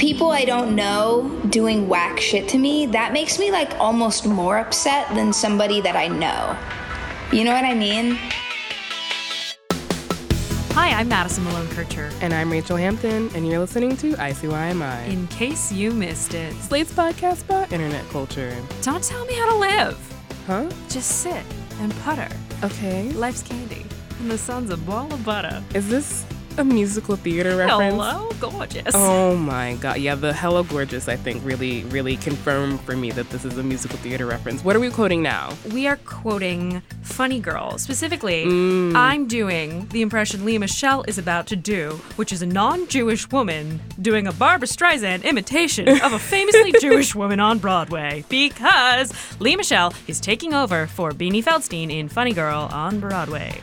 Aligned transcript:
People 0.00 0.30
I 0.30 0.46
don't 0.46 0.74
know 0.74 1.28
doing 1.50 1.86
whack 1.86 2.18
shit 2.18 2.48
to 2.48 2.58
me, 2.58 2.86
that 2.86 3.12
makes 3.12 3.38
me 3.38 3.52
like 3.52 3.78
almost 3.78 4.26
more 4.26 4.56
upset 4.56 5.14
than 5.14 5.30
somebody 5.30 5.82
that 5.82 5.94
I 5.94 6.08
know. 6.08 6.56
You 7.36 7.44
know 7.44 7.52
what 7.52 7.66
I 7.66 7.74
mean? 7.74 8.18
Hi, 10.72 10.98
I'm 10.98 11.06
Madison 11.06 11.44
Malone 11.44 11.68
Kircher. 11.68 12.10
And 12.22 12.32
I'm 12.32 12.50
Rachel 12.50 12.78
Hampton, 12.78 13.28
and 13.34 13.46
you're 13.46 13.58
listening 13.58 13.94
to 13.98 14.12
ICYMI. 14.14 15.06
In 15.08 15.26
case 15.26 15.70
you 15.70 15.90
missed 15.90 16.32
it, 16.32 16.54
Slate's 16.62 16.94
podcast 16.94 17.44
about 17.44 17.70
internet 17.70 18.08
culture. 18.08 18.56
Don't 18.80 19.04
tell 19.04 19.26
me 19.26 19.34
how 19.34 19.50
to 19.50 19.58
live. 19.58 20.24
Huh? 20.46 20.70
Just 20.88 21.20
sit 21.20 21.44
and 21.80 21.94
putter. 21.96 22.34
Okay. 22.64 23.10
Life's 23.10 23.42
candy, 23.42 23.84
and 24.20 24.30
the 24.30 24.38
sun's 24.38 24.70
a 24.70 24.78
ball 24.78 25.12
of 25.12 25.22
butter. 25.26 25.62
Is 25.74 25.90
this 25.90 26.24
a 26.60 26.64
musical 26.64 27.16
theater 27.16 27.56
reference? 27.56 27.94
Hello, 27.94 28.30
gorgeous. 28.38 28.94
Oh 28.94 29.34
my 29.36 29.74
god. 29.80 29.98
Yeah, 29.98 30.14
the 30.14 30.32
Hello 30.32 30.62
Gorgeous, 30.62 31.08
I 31.08 31.16
think, 31.16 31.44
really, 31.44 31.82
really 31.84 32.16
confirmed 32.16 32.80
for 32.82 32.94
me 32.96 33.10
that 33.12 33.28
this 33.30 33.44
is 33.44 33.56
a 33.58 33.62
musical 33.62 33.98
theater 33.98 34.26
reference. 34.26 34.62
What 34.62 34.76
are 34.76 34.80
we 34.80 34.90
quoting 34.90 35.22
now? 35.22 35.54
We 35.72 35.86
are 35.86 35.96
quoting 35.96 36.82
Funny 37.02 37.40
Girl. 37.40 37.78
Specifically, 37.78 38.44
Mm. 38.44 38.94
I'm 38.94 39.26
doing 39.26 39.86
the 39.88 40.02
impression 40.02 40.44
Lea 40.44 40.58
Michele 40.58 41.02
is 41.08 41.18
about 41.18 41.46
to 41.48 41.56
do, 41.56 42.00
which 42.16 42.32
is 42.32 42.42
a 42.42 42.46
non 42.46 42.86
Jewish 42.88 43.30
woman 43.30 43.80
doing 44.00 44.26
a 44.26 44.32
Barbra 44.32 44.68
Streisand 44.68 45.24
imitation 45.24 45.88
of 46.02 46.12
a 46.12 46.18
famously 46.18 46.72
Jewish 46.80 47.14
woman 47.14 47.40
on 47.40 47.58
Broadway. 47.58 48.24
Because 48.28 49.12
Lea 49.40 49.56
Michele 49.56 49.92
is 50.06 50.20
taking 50.20 50.52
over 50.54 50.86
for 50.86 51.12
Beanie 51.12 51.42
Feldstein 51.42 51.90
in 51.90 52.08
Funny 52.08 52.32
Girl 52.34 52.68
on 52.72 53.00
Broadway. 53.00 53.62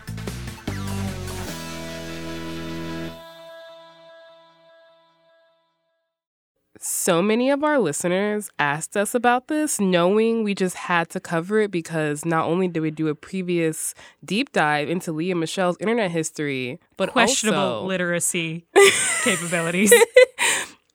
So 7.08 7.22
many 7.22 7.50
of 7.52 7.64
our 7.64 7.80
listeners 7.80 8.50
asked 8.60 8.98
us 8.98 9.16
about 9.16 9.48
this, 9.48 9.80
knowing 9.80 10.44
we 10.44 10.54
just 10.54 10.76
had 10.76 11.10
to 11.12 11.22
cover 11.22 11.62
it 11.62 11.72
because 11.72 12.26
not 12.26 12.48
only 12.48 12.68
did 12.68 12.82
we 12.82 12.92
do 12.92 13.08
a 13.08 13.16
previous 13.16 13.96
deep 14.26 14.52
dive 14.52 14.90
into 14.90 15.14
Lea 15.14 15.34
Michele's 15.34 15.78
internet 15.80 16.12
history, 16.12 16.82
but 16.98 17.12
Questionable 17.14 17.60
also 17.62 17.86
literacy 17.88 18.66
capabilities. 19.24 19.94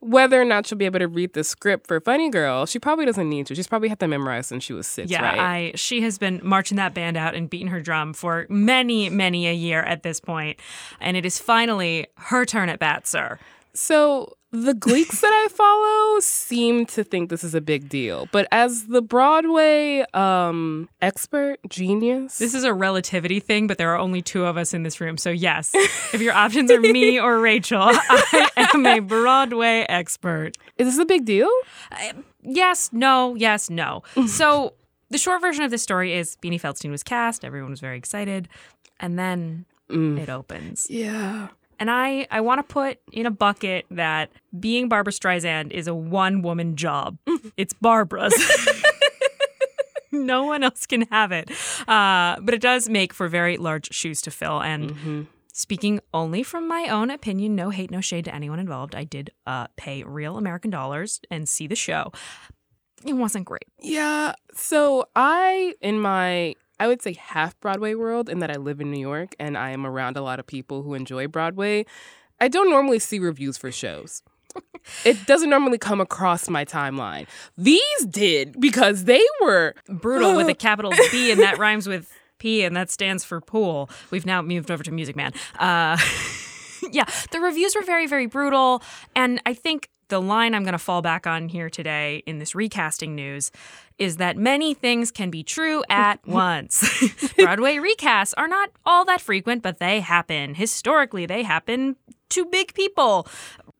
whether 0.00 0.38
or 0.38 0.44
not 0.44 0.66
she'll 0.66 0.76
be 0.76 0.84
able 0.84 0.98
to 0.98 1.08
read 1.08 1.32
the 1.32 1.42
script 1.42 1.86
for 1.86 1.98
Funny 1.98 2.28
Girl, 2.28 2.66
she 2.66 2.78
probably 2.78 3.06
doesn't 3.06 3.30
need 3.30 3.46
to. 3.46 3.54
She's 3.54 3.66
probably 3.66 3.88
had 3.88 3.98
to 4.00 4.06
memorize 4.06 4.48
since 4.48 4.64
she 4.64 4.74
was 4.74 4.86
six, 4.86 5.10
Yeah, 5.10 5.22
right? 5.22 5.38
I 5.38 5.72
she 5.76 6.02
has 6.02 6.18
been 6.18 6.42
marching 6.42 6.76
that 6.76 6.92
band 6.92 7.16
out 7.16 7.34
and 7.34 7.48
beating 7.48 7.68
her 7.68 7.80
drum 7.80 8.12
for 8.12 8.44
many, 8.50 9.08
many 9.08 9.46
a 9.48 9.54
year 9.54 9.80
at 9.80 10.02
this 10.02 10.20
point, 10.20 10.60
and 11.00 11.16
it 11.16 11.24
is 11.24 11.38
finally 11.38 12.08
her 12.16 12.44
turn 12.44 12.68
at 12.68 12.80
bat, 12.80 13.06
sir. 13.06 13.38
So 13.74 14.36
the 14.50 14.74
Gleeks 14.74 15.20
that 15.20 15.32
I 15.32 15.48
follow 15.48 16.20
seem 16.20 16.84
to 16.86 17.02
think 17.02 17.30
this 17.30 17.42
is 17.42 17.54
a 17.54 17.60
big 17.62 17.88
deal, 17.88 18.28
but 18.32 18.46
as 18.52 18.86
the 18.88 19.00
Broadway 19.00 20.04
um, 20.12 20.90
expert 21.00 21.58
genius, 21.70 22.36
This 22.36 22.54
is 22.54 22.64
a 22.64 22.74
relativity 22.74 23.40
thing, 23.40 23.66
but 23.66 23.78
there 23.78 23.90
are 23.94 23.98
only 23.98 24.20
two 24.20 24.44
of 24.44 24.58
us 24.58 24.74
in 24.74 24.82
this 24.82 25.00
room, 25.00 25.16
so 25.16 25.30
yes, 25.30 25.70
if 25.74 26.20
your 26.20 26.34
options 26.34 26.70
are 26.70 26.80
me 26.80 27.18
or 27.26 27.40
Rachel, 27.40 27.80
I 27.82 28.50
am 28.74 28.84
a 28.84 28.98
Broadway 29.00 29.86
expert. 29.88 30.58
is 30.76 30.86
this 30.86 30.98
a 30.98 31.06
big 31.06 31.24
deal? 31.24 31.48
Yes, 32.42 32.90
no, 32.92 33.34
yes, 33.36 33.70
no. 33.70 34.02
so 34.26 34.74
the 35.08 35.16
short 35.18 35.40
version 35.40 35.64
of 35.64 35.70
this 35.70 35.82
story 35.82 36.12
is 36.14 36.36
Beanie 36.42 36.60
Feldstein 36.60 36.90
was 36.90 37.02
cast, 37.02 37.42
everyone 37.42 37.70
was 37.70 37.80
very 37.80 37.96
excited, 37.96 38.50
and 39.00 39.18
then 39.18 39.64
it 39.88 40.28
opens. 40.28 40.86
Yeah. 40.90 41.48
And 41.82 41.90
I, 41.90 42.28
I 42.30 42.42
want 42.42 42.60
to 42.60 42.72
put 42.72 42.98
in 43.10 43.26
a 43.26 43.30
bucket 43.32 43.86
that 43.90 44.30
being 44.60 44.88
Barbra 44.88 45.12
Streisand 45.12 45.72
is 45.72 45.88
a 45.88 45.94
one 45.94 46.40
woman 46.40 46.76
job. 46.76 47.18
it's 47.56 47.72
Barbra's. 47.72 48.32
no 50.12 50.44
one 50.44 50.62
else 50.62 50.86
can 50.86 51.08
have 51.10 51.32
it. 51.32 51.50
Uh, 51.88 52.36
but 52.40 52.54
it 52.54 52.60
does 52.60 52.88
make 52.88 53.12
for 53.12 53.26
very 53.26 53.56
large 53.56 53.92
shoes 53.92 54.22
to 54.22 54.30
fill. 54.30 54.62
And 54.62 55.26
speaking 55.52 55.98
only 56.14 56.44
from 56.44 56.68
my 56.68 56.86
own 56.86 57.10
opinion, 57.10 57.56
no 57.56 57.70
hate, 57.70 57.90
no 57.90 58.00
shade 58.00 58.26
to 58.26 58.32
anyone 58.32 58.60
involved, 58.60 58.94
I 58.94 59.02
did 59.02 59.32
uh, 59.48 59.66
pay 59.76 60.04
real 60.04 60.36
American 60.36 60.70
dollars 60.70 61.18
and 61.32 61.48
see 61.48 61.66
the 61.66 61.74
show. 61.74 62.12
It 63.04 63.14
wasn't 63.14 63.44
great. 63.46 63.66
Yeah. 63.80 64.36
So 64.54 65.06
I, 65.16 65.74
in 65.80 65.98
my, 65.98 66.54
I 66.82 66.88
would 66.88 67.00
say 67.00 67.12
half 67.12 67.58
Broadway 67.60 67.94
world, 67.94 68.28
in 68.28 68.40
that 68.40 68.50
I 68.50 68.56
live 68.56 68.80
in 68.80 68.90
New 68.90 68.98
York 68.98 69.36
and 69.38 69.56
I 69.56 69.70
am 69.70 69.86
around 69.86 70.16
a 70.16 70.20
lot 70.20 70.40
of 70.40 70.48
people 70.48 70.82
who 70.82 70.94
enjoy 70.94 71.28
Broadway, 71.28 71.86
I 72.40 72.48
don't 72.48 72.68
normally 72.68 72.98
see 72.98 73.20
reviews 73.20 73.56
for 73.56 73.70
shows. 73.70 74.24
it 75.04 75.24
doesn't 75.24 75.48
normally 75.48 75.78
come 75.78 76.00
across 76.00 76.48
my 76.48 76.64
timeline. 76.64 77.28
These 77.56 78.06
did 78.10 78.60
because 78.60 79.04
they 79.04 79.24
were 79.42 79.76
brutal 79.86 80.34
with 80.34 80.48
a 80.48 80.54
capital 80.68 80.92
B, 81.12 81.30
and 81.30 81.40
that 81.40 81.56
rhymes 81.56 81.86
with 81.86 82.12
P, 82.40 82.64
and 82.64 82.74
that 82.74 82.90
stands 82.90 83.22
for 83.22 83.40
pool. 83.40 83.88
We've 84.10 84.26
now 84.26 84.42
moved 84.42 84.68
over 84.68 84.82
to 84.82 84.90
Music 84.90 85.14
Man. 85.14 85.32
Uh, 85.60 85.96
yeah, 86.90 87.04
the 87.30 87.38
reviews 87.38 87.76
were 87.76 87.82
very, 87.82 88.08
very 88.08 88.26
brutal, 88.26 88.82
and 89.14 89.40
I 89.46 89.54
think 89.54 89.88
the 90.12 90.20
line 90.20 90.54
I'm 90.54 90.62
going 90.62 90.72
to 90.72 90.78
fall 90.78 91.00
back 91.00 91.26
on 91.26 91.48
here 91.48 91.70
today 91.70 92.22
in 92.26 92.38
this 92.38 92.54
recasting 92.54 93.14
news 93.14 93.50
is 93.96 94.18
that 94.18 94.36
many 94.36 94.74
things 94.74 95.10
can 95.10 95.30
be 95.30 95.42
true 95.42 95.82
at 95.88 96.20
once. 96.26 96.82
Broadway 97.36 97.76
recasts 97.76 98.34
are 98.36 98.46
not 98.46 98.68
all 98.84 99.06
that 99.06 99.22
frequent, 99.22 99.62
but 99.62 99.78
they 99.78 100.00
happen. 100.00 100.54
Historically, 100.54 101.24
they 101.24 101.42
happen 101.42 101.96
to 102.28 102.44
big 102.44 102.74
people. 102.74 103.26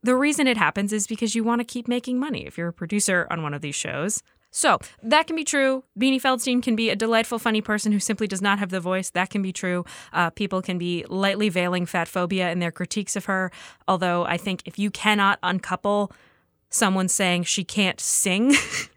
The 0.01 0.15
reason 0.15 0.47
it 0.47 0.57
happens 0.57 0.91
is 0.91 1.05
because 1.05 1.35
you 1.35 1.43
want 1.43 1.61
to 1.61 1.65
keep 1.65 1.87
making 1.87 2.19
money 2.19 2.47
if 2.47 2.57
you're 2.57 2.69
a 2.69 2.73
producer 2.73 3.27
on 3.29 3.43
one 3.43 3.53
of 3.53 3.61
these 3.61 3.75
shows. 3.75 4.23
So 4.55 4.77
that 5.01 5.25
can 5.25 5.35
be 5.35 5.43
true. 5.43 5.83
Beanie 5.99 6.21
Feldstein 6.21 6.61
can 6.61 6.75
be 6.75 6.91
a 6.91 6.95
delightful, 6.95 7.39
funny 7.39 7.59
person 7.59 7.91
who 7.91 7.99
simply 7.99 8.27
does 8.27 8.41
not 8.41 8.59
have 8.59 8.69
the 8.69 8.79
voice. 8.79 9.09
That 9.09 9.31
can 9.31 9.41
be 9.41 9.51
true. 9.51 9.83
Uh, 10.13 10.29
people 10.29 10.61
can 10.61 10.77
be 10.77 11.03
lightly 11.09 11.49
veiling 11.49 11.87
fat 11.87 12.07
phobia 12.07 12.51
in 12.51 12.59
their 12.59 12.71
critiques 12.71 13.15
of 13.15 13.25
her. 13.25 13.51
Although 13.87 14.25
I 14.25 14.37
think 14.37 14.61
if 14.65 14.77
you 14.77 14.91
cannot 14.91 15.39
uncouple 15.41 16.11
someone 16.69 17.07
saying 17.07 17.43
she 17.43 17.63
can't 17.63 17.99
sing 17.99 18.53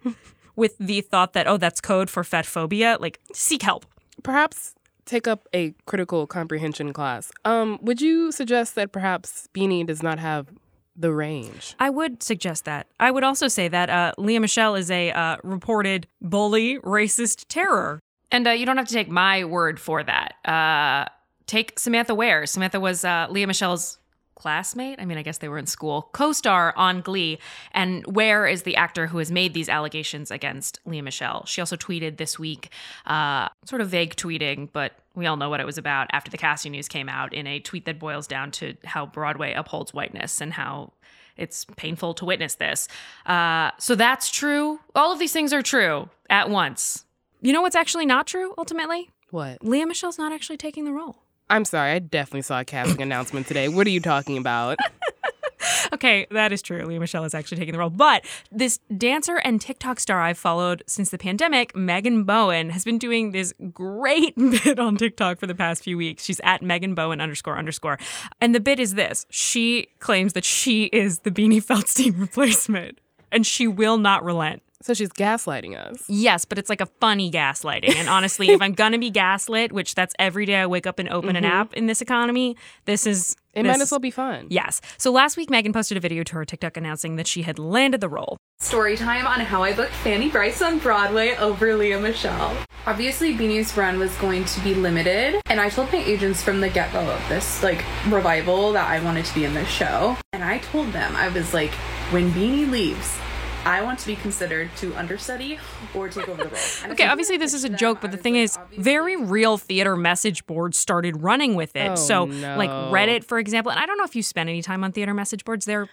with 0.57 0.77
the 0.79 1.01
thought 1.01 1.33
that, 1.33 1.47
oh, 1.47 1.57
that's 1.57 1.81
code 1.81 2.11
for 2.11 2.23
fat 2.23 2.45
phobia, 2.45 2.99
like 3.01 3.19
seek 3.33 3.63
help. 3.63 3.87
perhaps 4.23 4.75
take 5.07 5.27
up 5.27 5.49
a 5.55 5.73
critical 5.87 6.27
comprehension 6.27 6.93
class. 6.93 7.33
Um, 7.47 7.79
would 7.81 8.01
you 8.03 8.31
suggest 8.31 8.75
that 8.75 8.93
perhaps 8.93 9.49
Beanie 9.55 9.87
does 9.87 10.03
not 10.03 10.19
have 10.19 10.49
the 10.97 11.13
range? 11.13 11.75
I 11.79 11.91
would 11.91 12.23
suggest 12.23 12.65
that. 12.65 12.87
I 12.99 13.11
would 13.11 13.25
also 13.25 13.49
say 13.49 13.69
that 13.69 13.91
uh, 13.91 14.13
Lea 14.19 14.39
Michele 14.39 14.75
is 14.75 14.91
a 14.91 15.11
uh, 15.13 15.37
reported 15.43 16.07
bully, 16.21 16.79
racist 16.79 17.47
terror. 17.49 18.01
And 18.31 18.47
uh, 18.47 18.51
you 18.51 18.67
don't 18.67 18.77
have 18.77 18.89
to 18.89 18.95
take 18.95 19.09
my 19.09 19.45
word 19.45 19.79
for 19.79 20.03
that. 20.03 20.35
Uh, 20.45 21.09
take 21.47 21.79
Samantha 21.79 22.15
Ware. 22.15 22.47
Samantha 22.47 22.81
was 22.81 23.05
uh, 23.05 23.27
Lea 23.31 23.47
Michele's 23.47 23.99
classmate. 24.37 25.01
I 25.01 25.05
mean, 25.05 25.19
I 25.19 25.23
guess 25.23 25.39
they 25.39 25.49
were 25.49 25.59
in 25.59 25.67
school, 25.67 26.11
co 26.13 26.31
star 26.33 26.73
on 26.77 27.01
Glee. 27.01 27.39
And 27.73 28.07
Ware 28.07 28.47
is 28.47 28.63
the 28.63 28.77
actor 28.77 29.09
who 29.09 29.19
has 29.19 29.33
made 29.33 29.53
these 29.55 29.69
allegations 29.69 30.31
against 30.31 30.79
Lea 30.87 31.03
Michele. 31.03 31.45
She 31.47 31.61
also 31.61 31.75
tweeted 31.75 32.19
this 32.19 32.39
week, 32.39 32.71
uh, 33.07 33.49
sort 33.65 33.81
of 33.81 33.89
vague 33.89 34.15
tweeting, 34.15 34.69
but 34.73 34.93
we 35.17 35.27
all 35.27 35.37
know 35.37 35.51
what 35.51 35.61
it 35.61 35.67
was 35.67 35.79
about 35.79 36.07
after 36.13 36.31
the 36.31 36.39
casting 36.39 36.73
news 36.73 36.87
came 36.87 37.09
out 37.09 37.35
in 37.35 37.47
a 37.47 37.59
tweet 37.59 37.87
that 37.87 37.99
boils 37.99 38.27
down 38.27 38.51
to 38.53 38.77
how 38.85 39.07
Broadway 39.07 39.55
upholds 39.55 39.93
whiteness 39.93 40.41
and 40.41 40.53
how 40.53 40.93
it's 41.37 41.65
painful 41.77 42.15
to 42.15 42.25
witness 42.25 42.55
this. 42.55 42.89
Uh, 43.25 43.71
so 43.79 43.95
that's 43.95 44.31
true. 44.31 44.81
All 44.95 45.13
of 45.13 45.19
these 45.19 45.33
things 45.33 45.53
are 45.53 45.63
true 45.63 46.09
at 46.31 46.49
once. 46.51 47.05
You 47.41 47.53
know 47.53 47.63
what's 47.63 47.77
actually 47.77 48.07
not 48.07 48.27
true 48.27 48.55
ultimately? 48.57 49.11
What? 49.31 49.65
Lea 49.65 49.85
Michele's 49.85 50.19
not 50.19 50.33
actually 50.33 50.57
taking 50.57 50.85
the 50.85 50.93
role. 50.93 51.23
I'm 51.49 51.65
sorry, 51.65 51.93
I 51.93 51.99
definitely 52.01 52.43
saw 52.43 52.61
a 52.61 52.65
casting 52.65 53.03
announcement 53.03 53.47
today. 53.47 53.69
What 53.69 53.87
are 53.87 53.91
you 53.91 54.01
talking 54.01 54.37
about? 54.37 54.79
okay, 55.93 56.27
that 56.31 56.53
is 56.53 56.63
true. 56.63 56.85
Lea 56.85 56.99
Michele 56.99 57.25
is 57.25 57.35
actually 57.35 57.59
taking 57.59 57.73
the 57.73 57.79
role. 57.79 57.91
But 57.91 58.25
this 58.51 58.79
dancer 58.97 59.37
and 59.37 59.61
TikTok 59.61 60.01
star 60.01 60.21
I've 60.21 60.39
followed 60.39 60.83
since 60.87 61.11
the 61.11 61.19
pandemic, 61.19 61.75
Megan 61.77 62.25
Bowen, 62.25 62.71
has 62.71 62.85
been 62.85 62.99
doing 62.99 63.31
this 63.31 63.55
great 63.73 64.35
bit 64.65 64.79
on 64.79 64.97
TikTok 64.97 65.39
for 65.39 65.47
the 65.47 65.55
past 65.55 65.85
few 65.85 65.97
weeks. 65.97 66.25
She's 66.25 66.41
at 66.41 66.63
Megan 66.63 66.95
Bowen 66.95 67.21
underscore 67.21 67.59
underscore. 67.59 67.99
And 68.41 68.55
the 68.55 68.61
bit 68.61 68.81
is 68.81 68.95
this 68.95 69.27
she 69.31 69.89
claims 70.01 70.33
that 70.33 70.45
she 70.45 70.85
is 70.87 71.21
the 71.21 71.31
Beanie 71.31 71.65
Feldstein 71.65 72.19
replacement, 72.21 73.01
and 73.31 73.47
she 73.47 73.67
will 73.69 73.99
not 73.99 74.25
relent. 74.25 74.63
So 74.83 74.95
she's 74.95 75.09
gaslighting 75.09 75.77
us. 75.77 76.05
Yes, 76.09 76.45
but 76.45 76.59
it's 76.59 76.69
like 76.69 76.81
a 76.81 76.87
funny 77.01 77.31
gaslighting. 77.31 77.95
And 77.97 78.09
honestly, 78.09 78.51
if 78.51 78.61
I'm 78.61 78.73
gonna 78.73 78.99
be 78.99 79.11
gaslit, 79.11 79.73
which 79.73 79.95
that's 79.95 80.15
every 80.19 80.47
day 80.47 80.57
I 80.57 80.67
wake 80.67 80.87
up 80.87 80.99
and 80.99 81.09
open 81.09 81.37
an 81.37 81.45
mm-hmm. 81.45 81.53
app 81.53 81.75
in 81.75 81.87
this 81.87 82.01
economy, 82.01 82.57
this 82.85 83.07
is 83.07 83.37
It 83.55 83.63
this 83.63 83.71
might 83.71 83.83
as 83.83 83.91
well 83.91 84.01
be 84.01 84.11
fun. 84.11 84.47
Yes. 84.51 84.81
So 84.99 85.11
last 85.11 85.37
week, 85.37 85.51
Megan 85.51 85.73
posted 85.73 85.97
a 85.97 86.01
video 86.01 86.23
to 86.25 86.35
her 86.35 86.45
TikTok 86.45 86.77
announcing 86.77 87.17
that 87.17 87.27
she 87.27 87.43
had 87.43 87.59
landed 87.59 88.01
the 88.01 88.09
role. 88.09 88.37
Story 88.59 88.97
time 88.97 89.27
on 89.27 89.41
how 89.41 89.63
I 89.63 89.73
booked 89.73 89.93
Fanny 89.93 90.31
Brice 90.31 90.63
on 90.63 90.79
Broadway 90.79 91.37
over 91.37 91.75
Lea 91.75 91.97
Michele. 91.97 92.57
Obviously, 92.87 93.35
Beanie's 93.35 93.77
run 93.77 93.99
was 93.99 94.15
going 94.17 94.45
to 94.45 94.61
be 94.61 94.75
limited, 94.75 95.41
and 95.47 95.61
I 95.61 95.69
told 95.69 95.93
my 95.93 95.99
agents 95.99 96.43
from 96.43 96.61
the 96.61 96.69
get 96.71 96.93
go 96.93 97.01
of 97.01 97.29
this 97.29 97.63
like 97.63 97.85
revival 98.09 98.73
that 98.73 98.89
I 98.89 99.01
wanted 99.01 99.25
to 99.27 99.35
be 99.35 99.45
in 99.45 99.55
this 99.55 99.69
show. 99.69 100.17
And 100.33 100.45
I 100.45 100.59
told 100.59 100.93
them 100.93 101.17
I 101.17 101.29
was 101.29 101.53
like, 101.53 101.73
when 102.13 102.31
Beanie 102.31 102.71
leaves, 102.71 103.19
I 103.67 103.83
want 103.83 103.99
to 103.99 104.07
be 104.07 104.15
considered 104.15 104.71
to 104.77 104.95
understudy 104.95 105.59
or 105.93 106.09
take 106.09 106.29
over 106.29 106.45
the 106.45 106.49
role. 106.49 106.61
And 106.85 106.93
Okay, 106.93 107.05
obviously 107.07 107.37
this 107.37 107.53
is 107.53 107.65
a 107.65 107.69
joke, 107.69 108.01
but 108.01 108.13
the 108.13 108.17
thing 108.17 108.37
is, 108.37 108.57
very 108.79 109.17
real 109.17 109.59
theater 109.59 109.97
message 109.97 110.47
boards 110.47 110.79
started 110.79 111.21
running 111.21 111.57
with 111.57 111.75
it. 111.75 111.91
Oh, 111.91 111.95
so, 111.97 112.25
like. 112.25 112.71
Reddit, 112.71 113.25
for 113.25 113.39
example, 113.39 113.73
and 113.73 113.81
I 113.81 113.87
don't 113.87 113.99
know 113.99 114.05
if 114.05 114.15
you 114.15 114.23
spend 114.23 114.49
any 114.49 114.63
time 114.63 114.85
on 114.85 114.93
theater 114.93 115.13
message 115.13 115.45
boards. 115.45 115.67
They're 115.67 115.89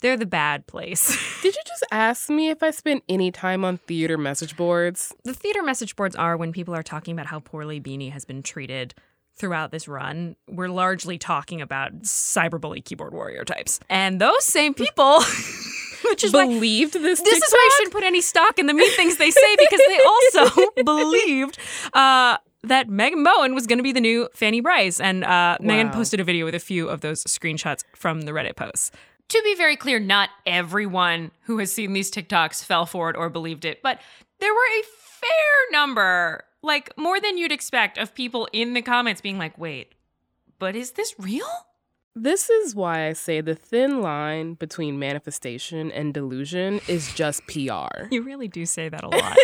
they're 0.00 0.16
the 0.16 0.26
bad 0.26 0.66
place. 0.66 1.16
Did 1.42 1.54
you 1.54 1.62
just 1.66 1.84
ask 1.92 2.28
me 2.30 2.48
if 2.50 2.62
I 2.62 2.70
spent 2.70 3.04
any 3.08 3.30
time 3.30 3.64
on 3.64 3.76
theater 3.76 4.16
message 4.18 4.56
boards? 4.56 5.14
the 5.24 5.34
theater 5.34 5.62
message 5.62 5.94
boards 5.94 6.16
are 6.16 6.36
when 6.36 6.52
people 6.52 6.74
are 6.74 6.82
talking 6.82 7.12
about 7.12 7.26
how 7.26 7.40
poorly 7.40 7.80
Beanie 7.80 8.10
has 8.10 8.24
been 8.24 8.42
treated 8.42 8.94
throughout 9.36 9.70
this 9.70 9.86
run. 9.88 10.36
We're 10.48 10.68
largely 10.68 11.18
talking 11.18 11.60
about 11.60 12.02
cyberbully 12.02 12.84
keyboard 12.84 13.12
warrior 13.12 13.44
types, 13.44 13.78
and 13.88 14.20
those 14.20 14.44
same 14.44 14.74
people, 14.74 15.20
which 16.10 16.24
is 16.24 16.32
why 16.32 16.46
Believed 16.46 16.94
this 16.94 17.20
this 17.20 17.42
is 17.42 17.52
why 17.52 17.68
I 17.70 17.74
shouldn't 17.76 17.92
put 17.92 18.04
any 18.04 18.20
stock 18.20 18.58
in 18.58 18.66
the 18.66 18.74
mean 18.74 18.90
things 18.92 19.16
they 19.16 19.30
say 19.30 19.56
because 19.58 19.80
they 19.86 20.00
also 20.04 20.70
believed 20.84 21.58
uh, 21.92 22.38
that 22.64 22.88
Megan 22.88 23.24
Bowen 23.24 23.54
was 23.54 23.66
going 23.66 23.78
to 23.78 23.82
be 23.82 23.92
the 23.92 24.00
new 24.00 24.28
Fanny 24.34 24.60
Brice. 24.60 25.00
And 25.00 25.24
uh, 25.24 25.58
Megan 25.60 25.90
posted 25.90 26.20
a 26.20 26.24
video 26.24 26.44
with 26.44 26.54
a 26.54 26.60
few 26.60 26.88
of 26.88 27.00
those 27.00 27.24
screenshots 27.24 27.84
from 27.94 28.22
the 28.22 28.32
Reddit 28.32 28.56
posts. 28.56 28.90
To 29.28 29.40
be 29.44 29.54
very 29.54 29.76
clear, 29.76 29.98
not 29.98 30.30
everyone 30.46 31.30
who 31.42 31.58
has 31.58 31.72
seen 31.72 31.92
these 31.92 32.10
TikToks 32.10 32.64
fell 32.64 32.86
for 32.86 33.08
it 33.08 33.16
or 33.16 33.30
believed 33.30 33.64
it, 33.64 33.82
but 33.82 33.98
there 34.40 34.52
were 34.52 34.58
a 34.58 34.82
fair 34.82 35.70
number, 35.70 36.44
like 36.62 36.96
more 36.98 37.20
than 37.20 37.38
you'd 37.38 37.52
expect, 37.52 37.96
of 37.96 38.14
people 38.14 38.48
in 38.52 38.74
the 38.74 38.82
comments 38.82 39.20
being 39.20 39.38
like, 39.38 39.56
wait, 39.56 39.94
but 40.58 40.76
is 40.76 40.92
this 40.92 41.14
real? 41.18 41.46
This 42.14 42.50
is 42.50 42.74
why 42.74 43.06
I 43.06 43.14
say 43.14 43.40
the 43.40 43.54
thin 43.54 44.02
line 44.02 44.52
between 44.54 44.98
manifestation 44.98 45.90
and 45.90 46.12
delusion 46.12 46.80
is 46.86 47.12
just 47.14 47.46
PR. 47.46 48.04
You 48.10 48.22
really 48.22 48.48
do 48.48 48.66
say 48.66 48.90
that 48.90 49.02
a 49.02 49.08
lot. 49.16 49.36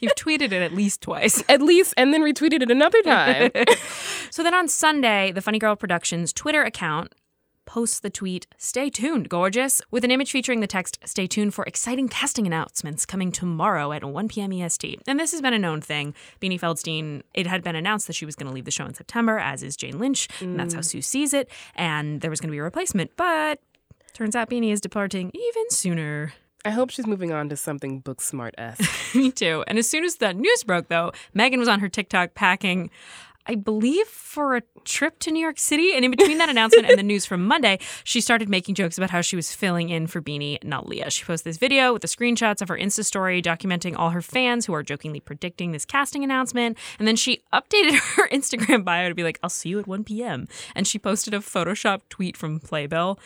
You've 0.00 0.14
tweeted 0.14 0.52
it 0.52 0.62
at 0.62 0.72
least 0.72 1.00
twice. 1.00 1.42
At 1.48 1.60
least, 1.60 1.94
and 1.96 2.14
then 2.14 2.22
retweeted 2.22 2.62
it 2.62 2.70
another 2.70 3.02
time. 3.04 3.50
So 4.30 4.44
then 4.44 4.54
on 4.54 4.68
Sunday, 4.68 5.32
the 5.32 5.40
Funny 5.40 5.58
Girl 5.58 5.74
Productions 5.74 6.32
Twitter 6.32 6.62
account 6.62 7.12
posts 7.68 8.00
the 8.00 8.08
tweet, 8.08 8.46
Stay 8.56 8.88
tuned, 8.88 9.28
gorgeous, 9.28 9.82
with 9.90 10.02
an 10.02 10.10
image 10.10 10.32
featuring 10.32 10.60
the 10.60 10.66
text, 10.66 10.98
Stay 11.04 11.26
tuned 11.26 11.52
for 11.52 11.64
exciting 11.64 12.08
casting 12.08 12.46
announcements 12.46 13.04
coming 13.04 13.30
tomorrow 13.30 13.92
at 13.92 14.02
1 14.02 14.28
p.m. 14.28 14.52
EST. 14.54 15.02
And 15.06 15.20
this 15.20 15.32
has 15.32 15.42
been 15.42 15.52
a 15.52 15.58
known 15.58 15.82
thing. 15.82 16.14
Beanie 16.40 16.58
Feldstein, 16.58 17.22
it 17.34 17.46
had 17.46 17.62
been 17.62 17.76
announced 17.76 18.06
that 18.06 18.14
she 18.14 18.24
was 18.24 18.34
going 18.34 18.46
to 18.48 18.54
leave 18.54 18.64
the 18.64 18.70
show 18.70 18.86
in 18.86 18.94
September, 18.94 19.38
as 19.38 19.62
is 19.62 19.76
Jane 19.76 19.98
Lynch, 19.98 20.28
and 20.40 20.58
that's 20.58 20.72
how 20.72 20.80
mm. 20.80 20.84
Sue 20.84 21.02
sees 21.02 21.34
it. 21.34 21.50
And 21.74 22.22
there 22.22 22.30
was 22.30 22.40
going 22.40 22.48
to 22.48 22.52
be 22.52 22.58
a 22.58 22.62
replacement, 22.62 23.14
but 23.16 23.60
turns 24.14 24.34
out 24.34 24.48
Beanie 24.48 24.72
is 24.72 24.80
departing 24.80 25.30
even 25.34 25.70
sooner. 25.70 26.32
I 26.64 26.70
hope 26.70 26.90
she's 26.90 27.06
moving 27.06 27.32
on 27.32 27.48
to 27.50 27.56
something 27.56 28.00
book 28.00 28.20
smart 28.20 28.54
esque. 28.58 28.82
Me 29.14 29.30
too. 29.30 29.62
And 29.68 29.78
as 29.78 29.88
soon 29.88 30.04
as 30.04 30.16
that 30.16 30.36
news 30.36 30.64
broke, 30.64 30.88
though, 30.88 31.12
Megan 31.32 31.60
was 31.60 31.68
on 31.68 31.80
her 31.80 31.88
TikTok 31.88 32.34
packing, 32.34 32.90
I 33.48 33.54
believe, 33.54 34.06
for 34.06 34.56
a 34.56 34.62
trip 34.84 35.18
to 35.20 35.30
New 35.30 35.40
York 35.40 35.58
City. 35.58 35.92
And 35.94 36.04
in 36.04 36.10
between 36.10 36.36
that 36.38 36.50
announcement 36.50 36.88
and 36.88 36.98
the 36.98 37.02
news 37.02 37.24
from 37.24 37.46
Monday, 37.46 37.78
she 38.04 38.20
started 38.20 38.48
making 38.48 38.74
jokes 38.74 38.98
about 38.98 39.10
how 39.10 39.22
she 39.22 39.36
was 39.36 39.54
filling 39.54 39.88
in 39.88 40.06
for 40.06 40.20
Beanie, 40.20 40.62
not 40.62 40.86
Leah. 40.86 41.10
She 41.10 41.24
posted 41.24 41.50
this 41.50 41.56
video 41.56 41.92
with 41.94 42.02
the 42.02 42.08
screenshots 42.08 42.60
of 42.60 42.68
her 42.68 42.76
Insta 42.76 43.04
story 43.04 43.40
documenting 43.40 43.94
all 43.96 44.10
her 44.10 44.20
fans 44.20 44.66
who 44.66 44.74
are 44.74 44.82
jokingly 44.82 45.20
predicting 45.20 45.72
this 45.72 45.86
casting 45.86 46.22
announcement. 46.22 46.76
And 46.98 47.08
then 47.08 47.16
she 47.16 47.42
updated 47.52 47.94
her 48.16 48.28
Instagram 48.28 48.84
bio 48.84 49.08
to 49.08 49.14
be 49.14 49.22
like, 49.22 49.38
I'll 49.42 49.50
see 49.50 49.70
you 49.70 49.78
at 49.78 49.86
1 49.86 50.04
p.m. 50.04 50.46
And 50.74 50.86
she 50.86 50.98
posted 50.98 51.32
a 51.32 51.38
Photoshop 51.38 52.02
tweet 52.10 52.36
from 52.36 52.60
Playbill 52.60 53.18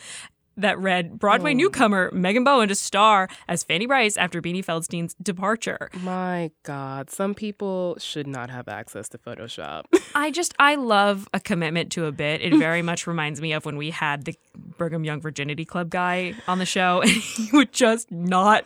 that 0.57 0.77
read 0.79 1.19
Broadway 1.19 1.51
oh. 1.51 1.57
newcomer 1.57 2.11
Megan 2.11 2.43
Bowen 2.43 2.69
to 2.69 2.75
star 2.75 3.27
as 3.47 3.63
Fanny 3.63 3.85
Brice 3.85 4.17
after 4.17 4.41
Beanie 4.41 4.63
Feldstein's 4.63 5.13
departure. 5.15 5.89
My 6.01 6.51
God, 6.63 7.09
some 7.09 7.33
people 7.33 7.95
should 7.99 8.27
not 8.27 8.49
have 8.49 8.67
access 8.67 9.09
to 9.09 9.17
Photoshop. 9.17 9.83
I 10.15 10.31
just 10.31 10.53
I 10.59 10.75
love 10.75 11.27
a 11.33 11.39
commitment 11.39 11.91
to 11.93 12.05
a 12.05 12.11
bit. 12.11 12.41
It 12.41 12.55
very 12.55 12.81
much 12.81 13.07
reminds 13.07 13.41
me 13.41 13.53
of 13.53 13.65
when 13.65 13.77
we 13.77 13.89
had 13.89 14.25
the 14.25 14.35
Brigham 14.77 15.03
Young 15.03 15.21
Virginity 15.21 15.65
Club 15.65 15.89
guy 15.89 16.35
on 16.47 16.59
the 16.59 16.65
show 16.65 17.01
and 17.01 17.11
he 17.11 17.49
would 17.53 17.71
just 17.71 18.11
not 18.11 18.65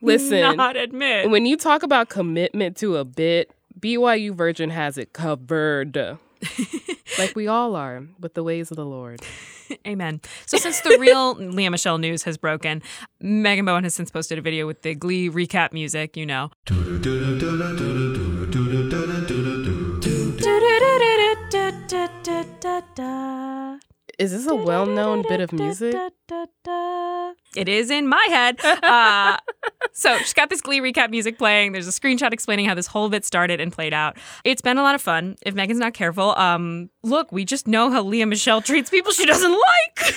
Listen, 0.00 0.56
not 0.56 0.76
admit. 0.76 1.30
when 1.30 1.46
you 1.46 1.56
talk 1.56 1.82
about 1.84 2.08
commitment 2.08 2.76
to 2.78 2.96
a 2.96 3.04
bit, 3.04 3.52
BYU 3.78 4.34
Virgin 4.34 4.70
has 4.70 4.98
it 4.98 5.12
covered. 5.12 6.18
like 7.18 7.34
we 7.36 7.46
all 7.46 7.76
are 7.76 8.02
with 8.20 8.34
the 8.34 8.42
ways 8.42 8.70
of 8.70 8.76
the 8.76 8.86
Lord. 8.86 9.20
Amen. 9.86 10.20
So 10.46 10.58
since 10.58 10.80
the 10.80 10.98
real 10.98 11.34
Lea 11.38 11.68
Michele 11.68 11.98
news 11.98 12.24
has 12.24 12.36
broken, 12.36 12.82
Megan 13.20 13.64
Bowen 13.64 13.84
has 13.84 13.94
since 13.94 14.10
posted 14.10 14.38
a 14.38 14.42
video 14.42 14.66
with 14.66 14.82
the 14.82 14.94
Glee 14.94 15.30
recap 15.30 15.72
music, 15.72 16.16
you 16.16 16.26
know. 16.26 16.50
Is 24.18 24.32
this 24.32 24.46
a 24.46 24.54
well 24.54 24.86
known 24.86 25.22
bit 25.28 25.40
of 25.40 25.52
music? 25.52 25.94
It 27.56 27.68
is 27.68 27.90
in 27.90 28.08
my 28.08 28.26
head. 28.30 28.58
Uh, 28.64 29.36
so 29.92 30.16
she's 30.18 30.32
got 30.32 30.50
this 30.50 30.60
Glee 30.60 30.80
recap 30.80 31.10
music 31.10 31.38
playing. 31.38 31.72
There's 31.72 31.88
a 31.88 31.90
screenshot 31.90 32.32
explaining 32.32 32.66
how 32.66 32.74
this 32.74 32.86
whole 32.86 33.08
bit 33.08 33.24
started 33.24 33.60
and 33.60 33.72
played 33.72 33.92
out. 33.94 34.16
It's 34.44 34.62
been 34.62 34.78
a 34.78 34.82
lot 34.82 34.94
of 34.94 35.02
fun. 35.02 35.36
If 35.44 35.54
Megan's 35.54 35.78
not 35.78 35.94
careful, 35.94 36.36
um, 36.36 36.90
look, 37.02 37.32
we 37.32 37.44
just 37.44 37.66
know 37.66 37.90
how 37.90 38.02
Lea 38.02 38.24
Michele 38.24 38.60
treats 38.62 38.90
people 38.90 39.12
she 39.12 39.26
doesn't 39.26 39.52
like. 39.52 40.14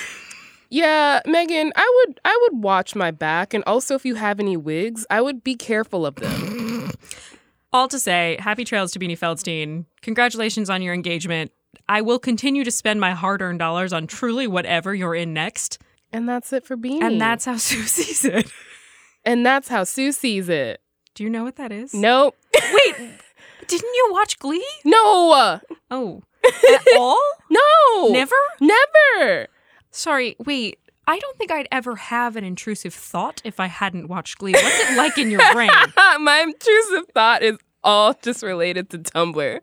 Yeah, 0.68 1.20
Megan, 1.26 1.72
I 1.76 2.04
would 2.06 2.20
I 2.24 2.38
would 2.42 2.62
watch 2.62 2.94
my 2.96 3.10
back 3.10 3.54
and 3.54 3.62
also 3.66 3.94
if 3.94 4.04
you 4.04 4.16
have 4.16 4.40
any 4.40 4.56
wigs, 4.56 5.06
I 5.08 5.20
would 5.20 5.44
be 5.44 5.54
careful 5.54 6.04
of 6.04 6.16
them. 6.16 6.90
All 7.72 7.88
to 7.88 7.98
say, 7.98 8.36
happy 8.40 8.64
trails 8.64 8.90
to 8.92 8.98
Beanie 8.98 9.18
Feldstein. 9.18 9.84
Congratulations 10.02 10.68
on 10.70 10.82
your 10.82 10.94
engagement. 10.94 11.52
I 11.88 12.00
will 12.00 12.18
continue 12.18 12.64
to 12.64 12.70
spend 12.70 13.00
my 13.00 13.12
hard-earned 13.12 13.58
dollars 13.58 13.92
on 13.92 14.06
truly 14.06 14.46
whatever 14.46 14.94
you're 14.94 15.14
in 15.14 15.32
next, 15.32 15.78
and 16.12 16.28
that's 16.28 16.52
it 16.52 16.64
for 16.66 16.76
Beanie. 16.76 17.02
and 17.02 17.20
that's 17.20 17.44
how 17.44 17.56
Sue 17.56 17.82
sees 17.84 18.24
it. 18.24 18.50
and 19.24 19.44
that's 19.44 19.68
how 19.68 19.84
Sue 19.84 20.12
sees 20.12 20.48
it. 20.48 20.80
Do 21.14 21.24
you 21.24 21.30
know 21.30 21.44
what 21.44 21.56
that 21.56 21.72
is? 21.72 21.94
Nope. 21.94 22.36
Wait, 22.54 22.94
didn't 23.66 23.94
you 23.94 24.08
watch 24.10 24.38
Glee? 24.38 24.66
No. 24.84 25.60
Oh, 25.90 26.22
at 26.44 26.82
all? 26.98 27.20
No. 27.50 28.08
Never? 28.08 28.34
Never. 28.60 29.48
Sorry, 29.90 30.36
wait. 30.38 30.78
I 31.08 31.20
don't 31.20 31.38
think 31.38 31.52
I'd 31.52 31.68
ever 31.70 31.94
have 31.94 32.34
an 32.34 32.42
intrusive 32.42 32.92
thought 32.92 33.40
if 33.44 33.60
I 33.60 33.66
hadn't 33.66 34.08
watched 34.08 34.38
Glee. 34.38 34.52
What's 34.52 34.90
it 34.90 34.96
like 34.96 35.16
in 35.18 35.30
your 35.30 35.40
brain? 35.52 35.70
My 35.96 36.40
intrusive 36.40 37.04
thought 37.14 37.42
is 37.44 37.56
all 37.84 38.12
just 38.22 38.42
related 38.42 38.90
to 38.90 38.98
Tumblr. 38.98 39.60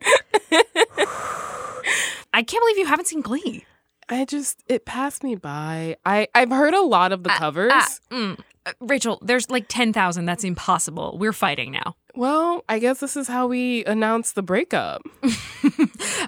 I 2.34 2.42
can't 2.42 2.60
believe 2.60 2.78
you 2.78 2.86
haven't 2.86 3.06
seen 3.06 3.20
Glee. 3.20 3.64
I 4.08 4.24
just 4.24 4.62
it 4.66 4.84
passed 4.84 5.22
me 5.22 5.36
by. 5.36 5.96
I 6.04 6.28
I've 6.34 6.50
heard 6.50 6.74
a 6.74 6.82
lot 6.82 7.12
of 7.12 7.22
the 7.22 7.30
covers. 7.30 7.72
Ah, 7.72 7.88
mm. 8.10 8.38
Uh, 8.66 8.72
Rachel, 8.80 9.18
there's 9.22 9.48
like 9.50 9.66
10,000. 9.68 10.24
That's 10.24 10.42
impossible. 10.42 11.16
We're 11.18 11.32
fighting 11.32 11.70
now. 11.72 11.96
Well, 12.14 12.64
I 12.68 12.78
guess 12.78 13.00
this 13.00 13.16
is 13.16 13.28
how 13.28 13.46
we 13.46 13.84
announce 13.84 14.32
the 14.32 14.42
breakup. 14.42 15.02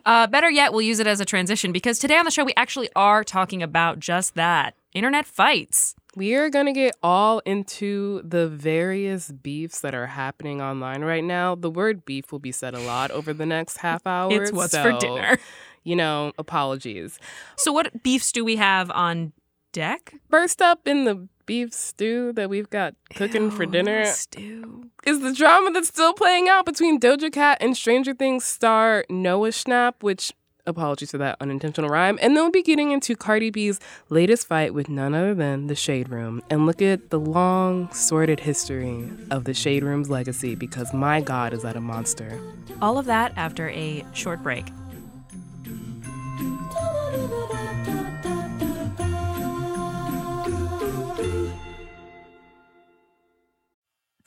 Uh, 0.06 0.26
better 0.28 0.48
yet, 0.48 0.72
we'll 0.72 0.82
use 0.82 1.00
it 1.00 1.06
as 1.08 1.18
a 1.20 1.24
transition 1.24 1.72
because 1.72 1.98
today 1.98 2.16
on 2.16 2.24
the 2.24 2.30
show, 2.30 2.44
we 2.44 2.52
actually 2.56 2.88
are 2.94 3.24
talking 3.24 3.60
about 3.60 3.98
just 3.98 4.36
that 4.36 4.74
internet 4.92 5.26
fights. 5.26 5.96
We 6.14 6.34
are 6.36 6.48
going 6.48 6.66
to 6.66 6.72
get 6.72 6.94
all 7.02 7.40
into 7.40 8.22
the 8.22 8.46
various 8.48 9.32
beefs 9.32 9.80
that 9.80 9.96
are 9.96 10.06
happening 10.06 10.62
online 10.62 11.02
right 11.02 11.24
now. 11.24 11.56
The 11.56 11.70
word 11.70 12.04
beef 12.04 12.30
will 12.30 12.38
be 12.38 12.52
said 12.52 12.74
a 12.74 12.78
lot 12.78 13.10
over 13.10 13.32
the 13.32 13.46
next 13.46 13.78
half 13.78 14.06
hour. 14.06 14.32
It's 14.32 14.52
what's 14.52 14.76
for 14.76 14.92
dinner. 14.92 15.38
You 15.86 15.94
know, 15.94 16.32
apologies. 16.36 17.20
So, 17.56 17.72
what 17.72 18.02
beefs 18.02 18.32
do 18.32 18.44
we 18.44 18.56
have 18.56 18.90
on 18.90 19.32
deck? 19.70 20.14
Burst 20.28 20.60
up 20.60 20.88
in 20.88 21.04
the 21.04 21.28
beef 21.46 21.72
stew 21.72 22.32
that 22.32 22.50
we've 22.50 22.68
got 22.68 22.96
cooking 23.14 23.52
for 23.52 23.64
dinner 23.66 24.04
Stew. 24.04 24.90
is 25.06 25.20
the 25.20 25.32
drama 25.32 25.70
that's 25.70 25.86
still 25.86 26.12
playing 26.12 26.48
out 26.48 26.66
between 26.66 26.98
Doja 26.98 27.32
Cat 27.32 27.58
and 27.60 27.76
Stranger 27.76 28.14
Things 28.14 28.44
star 28.44 29.04
Noah 29.08 29.50
Schnapp, 29.50 30.02
which 30.02 30.32
apologies 30.66 31.12
for 31.12 31.18
that 31.18 31.36
unintentional 31.40 31.88
rhyme. 31.88 32.18
And 32.20 32.36
then 32.36 32.42
we'll 32.42 32.50
be 32.50 32.62
getting 32.62 32.90
into 32.90 33.14
Cardi 33.14 33.50
B's 33.50 33.78
latest 34.08 34.48
fight 34.48 34.74
with 34.74 34.88
none 34.88 35.14
other 35.14 35.34
than 35.34 35.68
the 35.68 35.76
Shade 35.76 36.08
Room 36.08 36.42
and 36.50 36.66
look 36.66 36.82
at 36.82 37.10
the 37.10 37.20
long, 37.20 37.92
sordid 37.92 38.40
history 38.40 39.08
of 39.30 39.44
the 39.44 39.54
Shade 39.54 39.84
Room's 39.84 40.10
legacy 40.10 40.56
because 40.56 40.92
my 40.92 41.20
God, 41.20 41.52
is 41.52 41.62
that 41.62 41.76
a 41.76 41.80
monster. 41.80 42.40
All 42.82 42.98
of 42.98 43.06
that 43.06 43.32
after 43.36 43.68
a 43.70 44.04
short 44.12 44.42
break. 44.42 44.66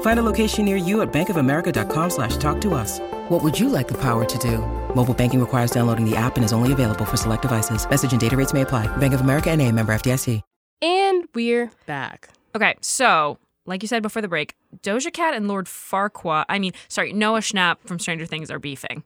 Find 0.00 0.18
a 0.18 0.24
location 0.24 0.64
near 0.64 0.76
you 0.76 1.02
at 1.02 1.12
bankofamerica.com 1.12 2.10
slash 2.10 2.36
talk 2.38 2.60
to 2.62 2.74
us. 2.74 2.98
What 3.28 3.44
would 3.44 3.58
you 3.58 3.68
like 3.68 3.86
the 3.86 4.00
power 4.00 4.24
to 4.24 4.38
do? 4.38 4.58
Mobile 4.96 5.14
banking 5.14 5.38
requires 5.38 5.70
downloading 5.70 6.04
the 6.04 6.16
app 6.16 6.34
and 6.34 6.44
is 6.44 6.52
only 6.52 6.72
available 6.72 7.04
for 7.04 7.16
select 7.16 7.42
devices. 7.42 7.88
Message 7.88 8.10
and 8.10 8.20
data 8.20 8.36
rates 8.36 8.52
may 8.52 8.62
apply. 8.62 8.88
Bank 8.96 9.14
of 9.14 9.20
America 9.20 9.50
and 9.50 9.62
a 9.62 9.70
member 9.70 9.92
FDIC. 9.94 10.42
And 10.80 11.24
we're 11.34 11.70
back. 11.86 12.30
Okay, 12.54 12.76
so 12.80 13.38
like 13.66 13.82
you 13.82 13.88
said 13.88 14.02
before 14.02 14.22
the 14.22 14.28
break, 14.28 14.54
Doja 14.82 15.12
Cat 15.12 15.34
and 15.34 15.48
Lord 15.48 15.66
Farquaad, 15.66 16.44
I 16.48 16.58
mean, 16.58 16.72
sorry, 16.88 17.12
Noah 17.12 17.40
Schnapp 17.40 17.78
from 17.84 17.98
Stranger 17.98 18.26
Things 18.26 18.50
are 18.50 18.58
beefing. 18.60 19.02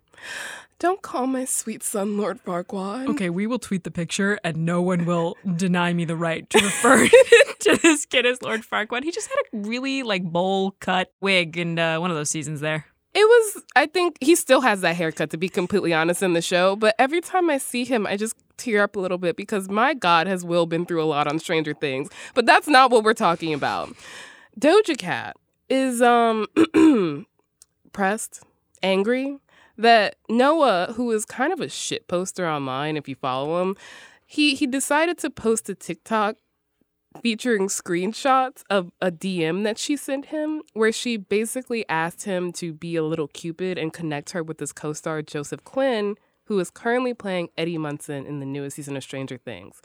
Don't 0.82 1.00
call 1.00 1.28
my 1.28 1.44
sweet 1.44 1.84
son 1.84 2.18
Lord 2.18 2.42
Farquaad. 2.44 3.06
Okay, 3.10 3.30
we 3.30 3.46
will 3.46 3.60
tweet 3.60 3.84
the 3.84 3.90
picture 3.92 4.40
and 4.42 4.66
no 4.66 4.82
one 4.82 5.04
will 5.04 5.36
deny 5.56 5.92
me 5.92 6.04
the 6.04 6.16
right 6.16 6.50
to 6.50 6.58
refer 6.58 7.06
to 7.60 7.76
this 7.80 8.04
kid 8.04 8.26
as 8.26 8.42
Lord 8.42 8.62
Farquaad. 8.62 9.04
He 9.04 9.12
just 9.12 9.28
had 9.28 9.36
a 9.36 9.68
really 9.68 10.02
like 10.02 10.24
bowl 10.24 10.72
cut 10.80 11.12
wig 11.20 11.56
in 11.56 11.78
uh, 11.78 12.00
one 12.00 12.10
of 12.10 12.16
those 12.16 12.30
seasons 12.30 12.58
there. 12.58 12.86
It 13.14 13.20
was, 13.20 13.62
I 13.76 13.86
think 13.86 14.16
he 14.20 14.34
still 14.34 14.60
has 14.62 14.80
that 14.80 14.96
haircut, 14.96 15.30
to 15.30 15.36
be 15.36 15.48
completely 15.48 15.94
honest, 15.94 16.20
in 16.20 16.32
the 16.32 16.42
show. 16.42 16.74
But 16.74 16.96
every 16.98 17.20
time 17.20 17.48
I 17.48 17.58
see 17.58 17.84
him, 17.84 18.04
I 18.04 18.16
just 18.16 18.34
tear 18.56 18.82
up 18.82 18.96
a 18.96 18.98
little 18.98 19.18
bit 19.18 19.36
because 19.36 19.68
my 19.68 19.94
God, 19.94 20.26
has 20.26 20.44
Will 20.44 20.66
been 20.66 20.84
through 20.84 21.04
a 21.04 21.06
lot 21.06 21.28
on 21.28 21.38
Stranger 21.38 21.74
Things. 21.74 22.08
But 22.34 22.44
that's 22.44 22.66
not 22.66 22.90
what 22.90 23.04
we're 23.04 23.14
talking 23.14 23.54
about. 23.54 23.94
Doja 24.58 24.98
Cat 24.98 25.36
is 25.68 26.02
um 26.02 26.48
pressed, 27.92 28.42
angry 28.82 29.38
that 29.78 30.16
Noah, 30.28 30.92
who 30.96 31.10
is 31.10 31.24
kind 31.24 31.52
of 31.52 31.60
a 31.60 31.68
shit 31.68 32.08
poster 32.08 32.48
online, 32.48 32.96
if 32.96 33.08
you 33.08 33.14
follow 33.14 33.62
him, 33.62 33.76
he 34.26 34.54
he 34.54 34.66
decided 34.66 35.18
to 35.18 35.30
post 35.30 35.68
a 35.68 35.74
TikTok 35.74 36.36
featuring 37.20 37.68
screenshots 37.68 38.62
of 38.70 38.90
a 39.00 39.10
DM 39.10 39.64
that 39.64 39.78
she 39.78 39.96
sent 39.96 40.26
him, 40.26 40.62
where 40.72 40.92
she 40.92 41.16
basically 41.16 41.86
asked 41.88 42.24
him 42.24 42.52
to 42.52 42.72
be 42.72 42.96
a 42.96 43.02
little 43.02 43.28
cupid 43.28 43.78
and 43.78 43.92
connect 43.92 44.30
her 44.30 44.42
with 44.42 44.58
his 44.60 44.72
co 44.72 44.92
star 44.92 45.22
Joseph 45.22 45.64
Quinn, 45.64 46.16
who 46.44 46.58
is 46.58 46.70
currently 46.70 47.14
playing 47.14 47.48
Eddie 47.58 47.78
Munson 47.78 48.26
in 48.26 48.40
the 48.40 48.46
newest 48.46 48.76
season 48.76 48.96
of 48.96 49.02
Stranger 49.02 49.38
Things. 49.38 49.80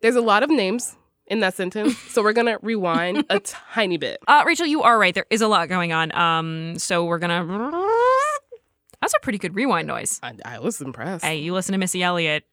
There's 0.00 0.16
a 0.16 0.20
lot 0.20 0.42
of 0.42 0.50
names 0.50 0.96
in 1.26 1.40
that 1.40 1.54
sentence, 1.54 1.96
so 2.10 2.22
we're 2.22 2.32
gonna 2.32 2.58
rewind 2.62 3.24
a 3.30 3.40
tiny 3.40 3.96
bit. 3.96 4.18
Uh, 4.26 4.42
Rachel, 4.46 4.66
you 4.66 4.82
are 4.82 4.98
right. 4.98 5.14
There 5.14 5.26
is 5.30 5.40
a 5.40 5.48
lot 5.48 5.68
going 5.68 5.92
on. 5.92 6.12
Um, 6.16 6.78
so 6.78 7.04
we're 7.04 7.18
gonna. 7.18 7.44
That's 9.00 9.14
a 9.14 9.20
pretty 9.20 9.38
good 9.38 9.54
rewind 9.54 9.86
noise. 9.86 10.18
I, 10.22 10.34
I 10.44 10.58
was 10.58 10.80
impressed. 10.80 11.24
Hey, 11.24 11.38
you 11.38 11.54
listen 11.54 11.72
to 11.72 11.78
Missy 11.78 12.02
Elliott 12.02 12.44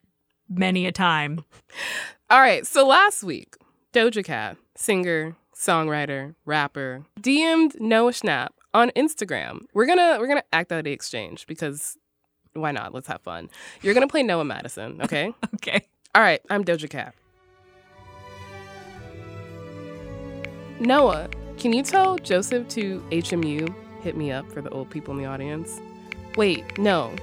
many 0.50 0.86
a 0.86 0.92
time. 0.92 1.44
All 2.30 2.40
right, 2.40 2.66
so 2.66 2.88
last 2.88 3.24
week, 3.24 3.56
Doja 3.94 4.24
Cat, 4.24 4.58
singer, 4.76 5.36
songwriter, 5.56 6.36
rapper, 6.46 7.06
DM'd 7.20 7.80
Noah 7.80 8.12
Schnapp 8.12 8.50
on 8.74 8.92
Instagram. 8.92 9.66
We're 9.74 9.86
gonna 9.86 10.18
we're 10.20 10.28
gonna 10.28 10.44
act 10.52 10.72
out 10.72 10.84
the 10.84 10.92
exchange 10.92 11.48
because 11.48 11.98
why 12.54 12.72
not? 12.72 12.94
Let's 12.94 13.08
have 13.08 13.22
fun. 13.22 13.50
You're 13.82 13.94
gonna 13.94 14.08
play 14.08 14.24
Noah 14.24 14.46
Madison, 14.46 15.02
okay? 15.04 15.34
Okay. 15.56 15.86
All 16.14 16.22
right, 16.22 16.42
I'm 16.50 16.64
Doja 16.64 16.90
Cat. 16.90 17.14
Noah, 20.80 21.30
can 21.58 21.72
you 21.74 21.84
tell 21.84 22.18
Joseph 22.18 22.68
to 22.70 23.00
HMU 23.12 23.74
hit 24.02 24.18
me 24.18 24.32
up 24.32 24.52
for 24.52 24.62
the 24.62 24.70
old 24.70 24.90
people 24.90 25.14
in 25.14 25.22
the 25.22 25.26
audience? 25.26 25.80
Wait, 26.38 26.78
no. 26.78 27.14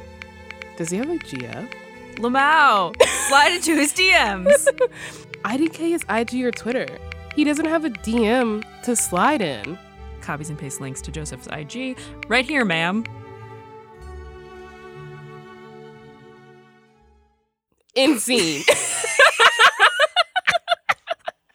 Does 0.76 0.90
he 0.90 0.96
have 0.96 1.10
a 1.10 1.16
GF? 1.18 1.68
Lamau, 2.16 2.94
slide 3.28 3.52
into 3.52 3.74
his 3.74 3.92
DMs. 3.92 4.66
IDK 5.44 5.94
is 5.94 6.04
IG 6.08 6.44
or 6.44 6.50
Twitter. 6.50 6.86
He 7.34 7.44
doesn't 7.44 7.66
have 7.66 7.84
a 7.84 7.90
DM 7.90 8.62
to 8.84 8.94
slide 8.96 9.40
in. 9.42 9.78
Copies 10.20 10.50
and 10.50 10.58
paste 10.58 10.80
links 10.80 11.00
to 11.02 11.10
Joseph's 11.10 11.48
IG 11.50 11.98
right 12.28 12.44
here, 12.44 12.64
ma'am. 12.64 13.04
In 17.94 18.18
scene. 18.18 18.62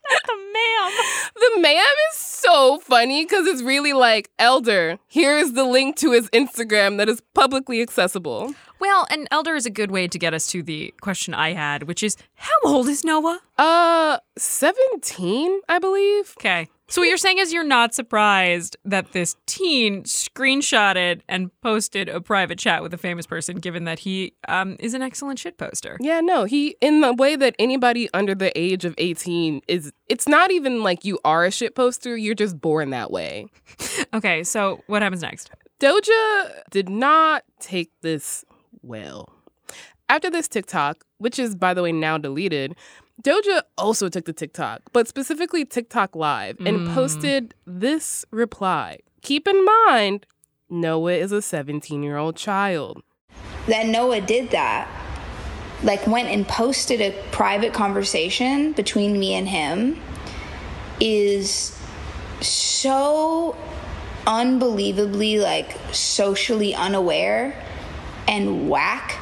The 0.10 0.36
ma'am. 0.54 0.92
the 1.36 1.62
ma'am 1.62 1.96
is 2.07 2.07
so 2.48 2.80
funny 2.80 3.26
because 3.26 3.46
it's 3.46 3.62
really 3.62 3.92
like, 3.92 4.30
Elder, 4.40 5.00
here 5.08 5.38
is 5.38 5.54
the 5.54 5.66
link 5.66 5.98
to 5.98 6.12
his 6.14 6.30
Instagram 6.30 6.98
that 6.98 7.10
is 7.10 7.22
publicly 7.34 7.82
accessible. 7.82 8.54
Well, 8.80 9.06
and 9.10 9.28
elder 9.32 9.56
is 9.56 9.66
a 9.66 9.70
good 9.70 9.92
way 9.92 10.08
to 10.08 10.18
get 10.18 10.34
us 10.34 10.48
to 10.52 10.64
the 10.64 10.94
question 11.02 11.34
I 11.34 11.54
had, 11.54 11.84
which 11.84 12.04
is 12.04 12.16
how 12.36 12.58
old 12.64 12.88
is 12.88 13.04
Noah? 13.04 13.40
Uh, 13.58 14.20
17, 14.38 15.62
I 15.68 15.80
believe. 15.80 16.36
Okay. 16.40 16.70
So 16.90 17.02
what 17.02 17.10
you're 17.10 17.18
saying 17.18 17.40
is 17.40 17.52
you're 17.52 17.66
not 17.66 17.94
surprised 17.94 18.78
that 18.86 19.12
this 19.12 19.36
teen 19.46 20.04
screenshotted 20.04 21.22
and 21.28 21.52
posted 21.62 22.08
a 22.08 22.22
private 22.22 22.58
chat 22.58 22.82
with 22.82 22.94
a 22.94 22.98
famous 22.98 23.26
person, 23.26 23.58
given 23.58 23.84
that 23.84 24.00
he 24.00 24.34
um, 24.48 24.78
is 24.80 24.94
an 24.94 25.02
excellent 25.02 25.38
shit 25.38 25.58
poster. 25.58 25.98
Yeah, 26.00 26.22
no, 26.22 26.46
he, 26.46 26.78
in 26.80 27.02
the 27.02 27.14
way 27.14 27.36
that 27.36 27.56
anybody 27.60 28.10
under 28.14 28.34
the 28.34 28.58
age 28.58 28.86
of 28.86 28.96
18 28.98 29.62
is, 29.68 29.92
it's 30.08 30.30
not 30.30 30.50
even 30.50 30.82
like 30.82 31.04
you 31.04 31.20
are 31.26 31.44
a 31.44 31.52
shit 31.52 31.76
poster, 31.76 32.16
you're 32.16 32.36
just 32.36 32.60
born 32.60 32.90
that 32.92 33.12
way. 33.12 33.48
Okay, 34.14 34.44
so 34.44 34.82
what 34.88 35.02
happens 35.02 35.22
next? 35.22 35.52
Doja 35.80 36.52
did 36.72 36.88
not 36.88 37.44
take 37.60 37.92
this 38.02 38.46
well. 38.82 39.30
After 40.08 40.30
this 40.30 40.48
TikTok, 40.48 41.04
which 41.18 41.38
is 41.38 41.56
by 41.56 41.74
the 41.74 41.84
way 41.84 41.92
now 41.92 42.18
deleted, 42.18 42.76
Doja 43.24 43.62
also 43.78 44.10
took 44.10 44.26
the 44.26 44.34
TikTok, 44.34 44.82
but 44.94 45.08
specifically 45.08 45.66
TikTok 45.66 46.16
Live, 46.16 46.60
and 46.60 46.88
hmm. 46.88 46.94
posted 46.94 47.56
this 47.66 48.26
reply. 48.32 49.00
Keep 49.22 49.48
in 49.48 49.66
mind, 49.66 50.26
Noah 50.70 51.14
is 51.14 51.32
a 51.32 51.42
17 51.42 52.04
year 52.04 52.18
old 52.18 52.36
child. 52.36 53.02
that 53.68 53.88
Noah 53.88 54.22
did 54.22 54.52
that, 54.52 54.88
like 55.84 56.06
went 56.08 56.30
and 56.30 56.48
posted 56.48 57.02
a 57.02 57.12
private 57.32 57.74
conversation 57.74 58.74
between 58.74 59.20
me 59.20 59.34
and 59.34 59.48
him, 59.48 60.00
is 61.00 61.78
so 62.42 63.58
unbelievably 64.28 65.40
like 65.40 65.78
socially 65.92 66.76
unaware 66.76 67.64
and 68.28 68.70
whack. 68.70 69.18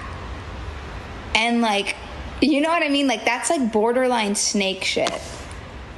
And 1.34 1.62
like, 1.62 1.96
you 2.46 2.62
know 2.62 2.70
what 2.70 2.84
I 2.84 2.90
mean? 2.90 3.08
Like 3.08 3.26
that's 3.26 3.50
like 3.50 3.72
borderline 3.72 4.36
snake 4.36 4.84
shit. 4.84 5.12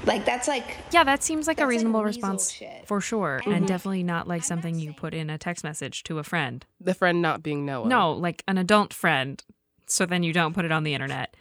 Like 0.05 0.25
that's 0.25 0.47
like 0.47 0.77
Yeah, 0.91 1.03
that 1.03 1.21
seems 1.21 1.47
like 1.47 1.57
a 1.57 1.59
That's 1.59 1.65
like 1.65 1.69
reasonable 1.69 2.03
response 2.03 2.51
shit. 2.51 2.87
for 2.87 3.01
sure, 3.01 3.41
and 3.45 3.55
mm-hmm. 3.55 3.65
definitely 3.65 4.03
not 4.03 4.27
like 4.27 4.43
something 4.43 4.79
you 4.79 4.93
put 4.93 5.13
in 5.13 5.29
a 5.29 5.37
text 5.37 5.63
message 5.63 6.03
to 6.03 6.19
a 6.19 6.23
friend. 6.23 6.65
The 6.79 6.93
friend 6.93 7.21
not 7.21 7.43
being 7.43 7.65
Noah. 7.65 7.87
No, 7.87 8.13
like 8.13 8.43
an 8.47 8.57
adult 8.57 8.93
friend. 8.93 9.43
So 9.85 10.05
then 10.05 10.23
you 10.23 10.33
don't 10.33 10.53
put 10.53 10.65
it 10.65 10.71
on 10.71 10.83
the 10.83 10.93
internet. 10.93 11.35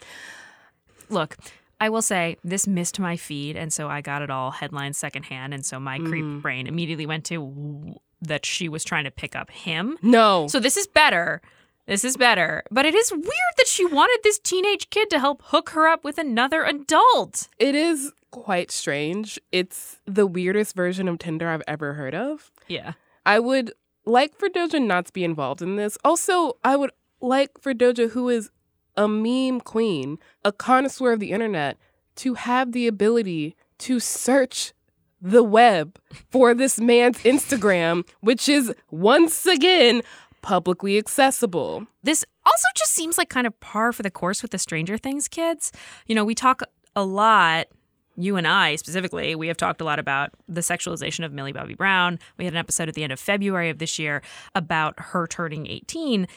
look, 1.08 1.36
I 1.80 1.88
will 1.88 2.02
say 2.02 2.36
this 2.42 2.66
missed 2.66 2.98
my 2.98 3.16
feed, 3.16 3.56
and 3.56 3.72
so 3.72 3.88
I 3.88 4.00
got 4.00 4.22
it 4.22 4.30
all 4.30 4.50
headlines 4.50 4.96
secondhand, 4.96 5.54
and 5.54 5.64
so 5.64 5.78
my 5.78 5.98
mm-hmm. 5.98 6.08
creep 6.08 6.42
brain 6.42 6.66
immediately 6.66 7.06
went 7.06 7.24
to 7.26 7.96
that 8.22 8.46
she 8.46 8.68
was 8.68 8.82
trying 8.82 9.04
to 9.04 9.10
pick 9.10 9.36
up 9.36 9.50
him. 9.50 9.98
No. 10.02 10.46
So 10.48 10.58
this 10.58 10.76
is 10.76 10.86
better. 10.86 11.42
This 11.86 12.04
is 12.04 12.16
better. 12.16 12.62
But 12.70 12.84
it 12.84 12.94
is 12.94 13.12
weird 13.12 13.54
that 13.56 13.66
she 13.68 13.84
wanted 13.84 14.18
this 14.22 14.38
teenage 14.38 14.90
kid 14.90 15.08
to 15.10 15.18
help 15.20 15.42
hook 15.46 15.70
her 15.70 15.86
up 15.86 16.04
with 16.04 16.18
another 16.18 16.64
adult. 16.64 17.48
it 17.58 17.74
is 17.74 18.12
quite 18.30 18.70
strange. 18.70 19.40
It's 19.52 19.98
the 20.04 20.26
weirdest 20.26 20.74
version 20.76 21.08
of 21.08 21.18
Tinder 21.18 21.48
I've 21.48 21.62
ever 21.66 21.94
heard 21.94 22.14
of. 22.14 22.50
Yeah. 22.68 22.92
I 23.24 23.38
would 23.38 23.72
like 24.04 24.36
for 24.36 24.48
Doja 24.48 24.84
not 24.84 25.06
to 25.06 25.12
be 25.12 25.24
involved 25.24 25.62
in 25.62 25.76
this. 25.76 25.96
Also, 26.04 26.58
I 26.62 26.76
would 26.76 26.90
like 27.20 27.58
for 27.60 27.72
Doja, 27.72 28.10
who 28.10 28.28
is 28.28 28.50
a 28.96 29.08
meme 29.08 29.60
queen, 29.60 30.18
a 30.44 30.52
connoisseur 30.52 31.12
of 31.12 31.20
the 31.20 31.32
internet, 31.32 31.78
to 32.16 32.34
have 32.34 32.72
the 32.72 32.86
ability 32.86 33.56
to 33.78 34.00
search 34.00 34.72
the 35.20 35.42
web 35.42 35.98
for 36.30 36.54
this 36.54 36.78
man's 36.78 37.18
Instagram, 37.22 38.06
which 38.20 38.48
is 38.48 38.74
once 38.90 39.46
again 39.46 40.02
publicly 40.46 40.96
accessible. 40.96 41.84
This 42.04 42.24
also 42.44 42.68
just 42.76 42.92
seems 42.92 43.18
like 43.18 43.28
kind 43.28 43.48
of 43.48 43.58
par 43.58 43.92
for 43.92 44.04
the 44.04 44.12
course 44.12 44.42
with 44.42 44.52
the 44.52 44.58
Stranger 44.58 44.96
Things 44.96 45.26
kids. 45.26 45.72
You 46.06 46.14
know, 46.14 46.24
we 46.24 46.36
talk 46.36 46.62
a 46.94 47.02
lot, 47.04 47.66
you 48.14 48.36
and 48.36 48.46
I 48.46 48.76
specifically, 48.76 49.34
we 49.34 49.48
have 49.48 49.56
talked 49.56 49.80
a 49.80 49.84
lot 49.84 49.98
about 49.98 50.30
the 50.46 50.60
sexualization 50.60 51.24
of 51.24 51.32
Millie 51.32 51.52
Bobby 51.52 51.74
Brown. 51.74 52.20
We 52.38 52.44
had 52.44 52.54
an 52.54 52.58
episode 52.58 52.88
at 52.88 52.94
the 52.94 53.02
end 53.02 53.12
of 53.12 53.18
February 53.18 53.70
of 53.70 53.78
this 53.78 53.98
year 53.98 54.22
about 54.54 54.94
her 54.98 55.26
turning 55.26 55.66
18. 55.66 56.28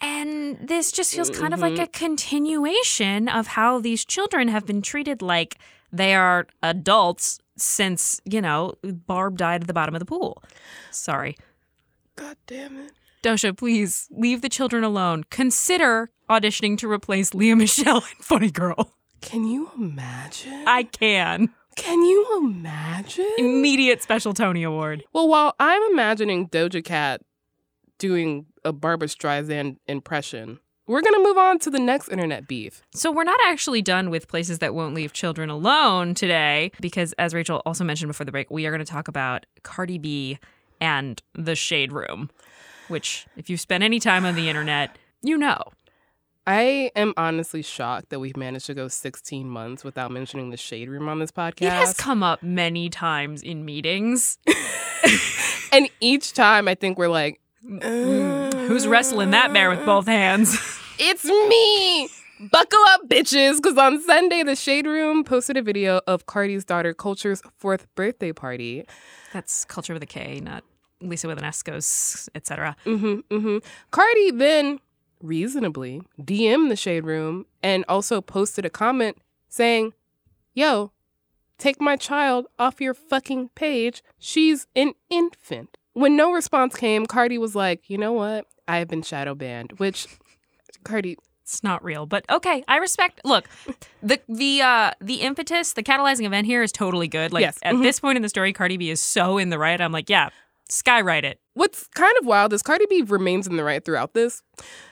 And 0.00 0.56
this 0.62 0.92
just 0.92 1.12
feels 1.12 1.28
kind 1.28 1.52
of 1.52 1.58
like 1.58 1.72
mm-hmm. 1.72 1.82
a 1.82 1.88
continuation 1.88 3.28
of 3.28 3.48
how 3.48 3.80
these 3.80 4.04
children 4.04 4.46
have 4.46 4.66
been 4.66 4.82
treated 4.82 5.20
like 5.20 5.58
they 5.90 6.14
are 6.14 6.46
adults 6.62 7.40
since, 7.56 8.20
you 8.24 8.40
know, 8.40 8.74
Barb 8.84 9.36
died 9.36 9.62
at 9.62 9.66
the 9.66 9.74
bottom 9.74 9.96
of 9.96 9.98
the 9.98 10.06
pool. 10.06 10.44
Sorry. 10.92 11.36
God 12.14 12.36
damn 12.46 12.76
it. 12.78 12.92
Doja, 13.22 13.56
please 13.56 14.08
leave 14.10 14.42
the 14.42 14.48
children 14.48 14.84
alone. 14.84 15.24
Consider 15.30 16.10
auditioning 16.30 16.78
to 16.78 16.90
replace 16.90 17.34
Lea 17.34 17.54
Michele 17.54 17.96
in 17.96 18.22
Funny 18.22 18.50
Girl. 18.50 18.92
Can 19.20 19.44
you 19.44 19.70
imagine? 19.76 20.64
I 20.66 20.84
can. 20.84 21.52
Can 21.74 22.02
you 22.02 22.40
imagine? 22.42 23.28
Immediate 23.38 24.02
special 24.02 24.34
Tony 24.34 24.62
Award. 24.62 25.04
Well, 25.12 25.28
while 25.28 25.54
I'm 25.58 25.82
imagining 25.90 26.48
Doja 26.48 26.84
Cat 26.84 27.22
doing 27.98 28.46
a 28.64 28.72
Barbra 28.72 29.08
Streisand 29.08 29.76
impression, 29.88 30.60
we're 30.86 31.02
going 31.02 31.14
to 31.14 31.22
move 31.22 31.36
on 31.36 31.58
to 31.60 31.70
the 31.70 31.80
next 31.80 32.08
internet 32.08 32.46
beef. 32.46 32.82
So 32.94 33.10
we're 33.10 33.24
not 33.24 33.40
actually 33.44 33.82
done 33.82 34.10
with 34.10 34.28
places 34.28 34.60
that 34.60 34.74
won't 34.74 34.94
leave 34.94 35.12
children 35.12 35.50
alone 35.50 36.14
today, 36.14 36.70
because 36.80 37.12
as 37.14 37.34
Rachel 37.34 37.62
also 37.66 37.84
mentioned 37.84 38.08
before 38.08 38.24
the 38.24 38.32
break, 38.32 38.50
we 38.50 38.66
are 38.66 38.70
going 38.70 38.84
to 38.84 38.90
talk 38.90 39.08
about 39.08 39.44
Cardi 39.64 39.98
B 39.98 40.38
and 40.80 41.20
the 41.34 41.56
Shade 41.56 41.92
Room, 41.92 42.30
which, 42.88 43.26
if 43.36 43.48
you've 43.48 43.60
spent 43.60 43.84
any 43.84 44.00
time 44.00 44.24
on 44.24 44.34
the 44.34 44.48
internet, 44.48 44.96
you 45.22 45.36
know. 45.38 45.62
I 46.46 46.90
am 46.96 47.12
honestly 47.18 47.60
shocked 47.60 48.08
that 48.08 48.20
we've 48.20 48.36
managed 48.36 48.66
to 48.66 48.74
go 48.74 48.88
16 48.88 49.48
months 49.48 49.84
without 49.84 50.10
mentioning 50.10 50.48
the 50.48 50.56
Shade 50.56 50.88
Room 50.88 51.06
on 51.06 51.18
this 51.18 51.30
podcast. 51.30 51.66
It 51.66 51.72
has 51.72 51.94
come 51.94 52.22
up 52.22 52.42
many 52.42 52.88
times 52.88 53.42
in 53.42 53.66
meetings. 53.66 54.38
and 55.72 55.90
each 56.00 56.32
time 56.32 56.66
I 56.66 56.74
think 56.74 56.96
we're 56.96 57.08
like, 57.08 57.38
mm, 57.62 58.66
Who's 58.66 58.86
wrestling 58.86 59.32
that 59.32 59.52
bear 59.52 59.68
with 59.68 59.84
both 59.84 60.06
hands? 60.06 60.56
it's 60.98 61.24
me. 61.24 62.08
Buckle 62.50 62.82
up, 62.88 63.08
bitches. 63.08 63.56
Because 63.56 63.76
on 63.76 64.00
Sunday, 64.02 64.42
the 64.42 64.56
Shade 64.56 64.86
Room 64.86 65.24
posted 65.24 65.56
a 65.56 65.62
video 65.62 66.00
of 66.06 66.26
Cardi's 66.26 66.64
daughter 66.64 66.94
Kulture's 66.94 67.42
fourth 67.58 67.86
birthday 67.94 68.32
party. 68.32 68.86
That's 69.32 69.64
culture 69.64 69.92
with 69.92 70.02
a 70.02 70.06
K, 70.06 70.40
not 70.40 70.64
Lisa 71.00 71.28
with 71.28 71.38
an 71.38 71.44
S 71.44 71.62
goes, 71.62 72.28
etc. 72.34 72.76
hmm 72.84 73.20
hmm 73.30 73.58
Cardi 73.90 74.30
then 74.32 74.80
reasonably 75.22 76.00
DM'd 76.20 76.70
the 76.70 76.76
Shade 76.76 77.04
Room 77.04 77.46
and 77.62 77.84
also 77.88 78.20
posted 78.20 78.64
a 78.64 78.70
comment 78.70 79.16
saying, 79.48 79.92
Yo, 80.54 80.92
take 81.58 81.80
my 81.80 81.96
child 81.96 82.46
off 82.58 82.80
your 82.80 82.94
fucking 82.94 83.50
page. 83.54 84.02
She's 84.18 84.66
an 84.76 84.92
infant. 85.10 85.76
When 85.92 86.16
no 86.16 86.32
response 86.32 86.74
came, 86.76 87.06
Cardi 87.06 87.38
was 87.38 87.54
like, 87.54 87.88
You 87.90 87.98
know 87.98 88.12
what? 88.12 88.46
I 88.66 88.78
have 88.78 88.88
been 88.88 89.02
shadow 89.02 89.34
banned, 89.34 89.72
which, 89.78 90.06
Cardi, 90.84 91.16
It's 91.42 91.62
not 91.64 91.82
real, 91.82 92.04
but 92.06 92.24
okay, 92.30 92.62
I 92.68 92.76
respect. 92.76 93.20
Look, 93.24 93.48
the 94.02 94.20
the 94.28 94.60
uh 94.62 94.90
the 95.00 95.22
impetus, 95.22 95.72
the 95.72 95.82
catalyzing 95.82 96.26
event 96.26 96.46
here 96.46 96.62
is 96.62 96.70
totally 96.72 97.08
good. 97.08 97.32
Like 97.32 97.40
Yes. 97.42 97.58
at 97.62 97.74
Mhm. 97.74 97.82
this 97.82 98.00
point 98.00 98.16
in 98.16 98.22
the 98.22 98.28
story, 98.28 98.52
Cardi 98.52 98.76
B 98.76 98.90
is 98.90 99.00
so 99.00 99.38
in 99.38 99.48
the 99.48 99.58
right. 99.58 99.80
I'm 99.80 99.90
like, 99.92 100.10
yeah, 100.10 100.28
skywrite 100.68 101.24
it. 101.24 101.40
What's 101.54 101.86
kind 101.88 102.14
of 102.20 102.26
wild 102.26 102.52
is 102.52 102.62
Cardi 102.62 102.86
B 102.88 103.02
remains 103.02 103.46
in 103.46 103.56
the 103.56 103.64
right 103.64 103.84
throughout 103.84 104.14
this. 104.14 104.42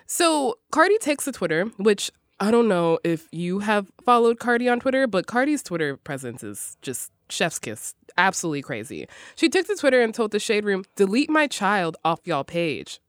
So 0.06 0.58
Cardi 0.72 0.98
takes 0.98 1.24
to 1.24 1.32
Twitter, 1.32 1.66
which 1.76 2.10
I 2.40 2.50
don't 2.50 2.68
know 2.68 2.98
if 3.04 3.28
you 3.32 3.60
have 3.60 3.90
followed 4.04 4.38
Cardi 4.38 4.68
on 4.68 4.80
Twitter, 4.80 5.06
but 5.06 5.26
Cardi's 5.26 5.62
Twitter 5.62 5.96
presence 5.96 6.42
is 6.42 6.76
just 6.82 7.10
chef's 7.28 7.58
kiss. 7.58 7.94
Absolutely 8.18 8.62
crazy. 8.62 9.06
She 9.36 9.48
took 9.48 9.66
to 9.66 9.74
Twitter 9.76 10.02
and 10.02 10.14
told 10.14 10.30
the 10.30 10.38
Shade 10.38 10.64
Room, 10.64 10.84
delete 10.96 11.28
my 11.30 11.46
child 11.46 11.96
off 12.04 12.20
y'all 12.24 12.44
page. 12.44 13.00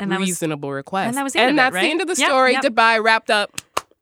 And 0.00 0.10
that 0.10 0.18
was 0.20 0.28
Reasonable 0.28 0.72
request. 0.72 1.08
and 1.08 1.16
that 1.16 1.22
was 1.22 1.34
the 1.34 1.40
end 1.40 1.50
of 1.50 1.54
it, 1.54 1.56
that's 1.58 1.74
right? 1.74 1.82
the 1.82 1.90
end 1.90 2.00
of 2.00 2.06
the 2.08 2.16
Yep, 2.20 2.28
story. 2.28 2.52
yep. 2.52 2.62
Goodbye. 2.62 2.98
Wrapped 2.98 3.30
up. 3.30 3.52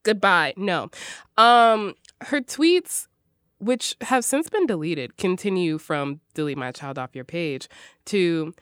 Goodbye. 0.05 0.55
No. 0.57 0.91
Um, 1.37 1.95
her 2.23 2.41
tweets, 2.41 3.09
which 3.63 3.97
have 4.01 4.25
since 4.25 4.51
been 4.51 4.67
deleted, 4.67 5.17
continue 5.17 5.79
from 5.79 6.21
delete 6.35 6.59
my 6.59 6.73
child 6.73 6.99
off 6.99 7.15
your 7.15 7.25
page 7.25 7.69
to 8.07 8.53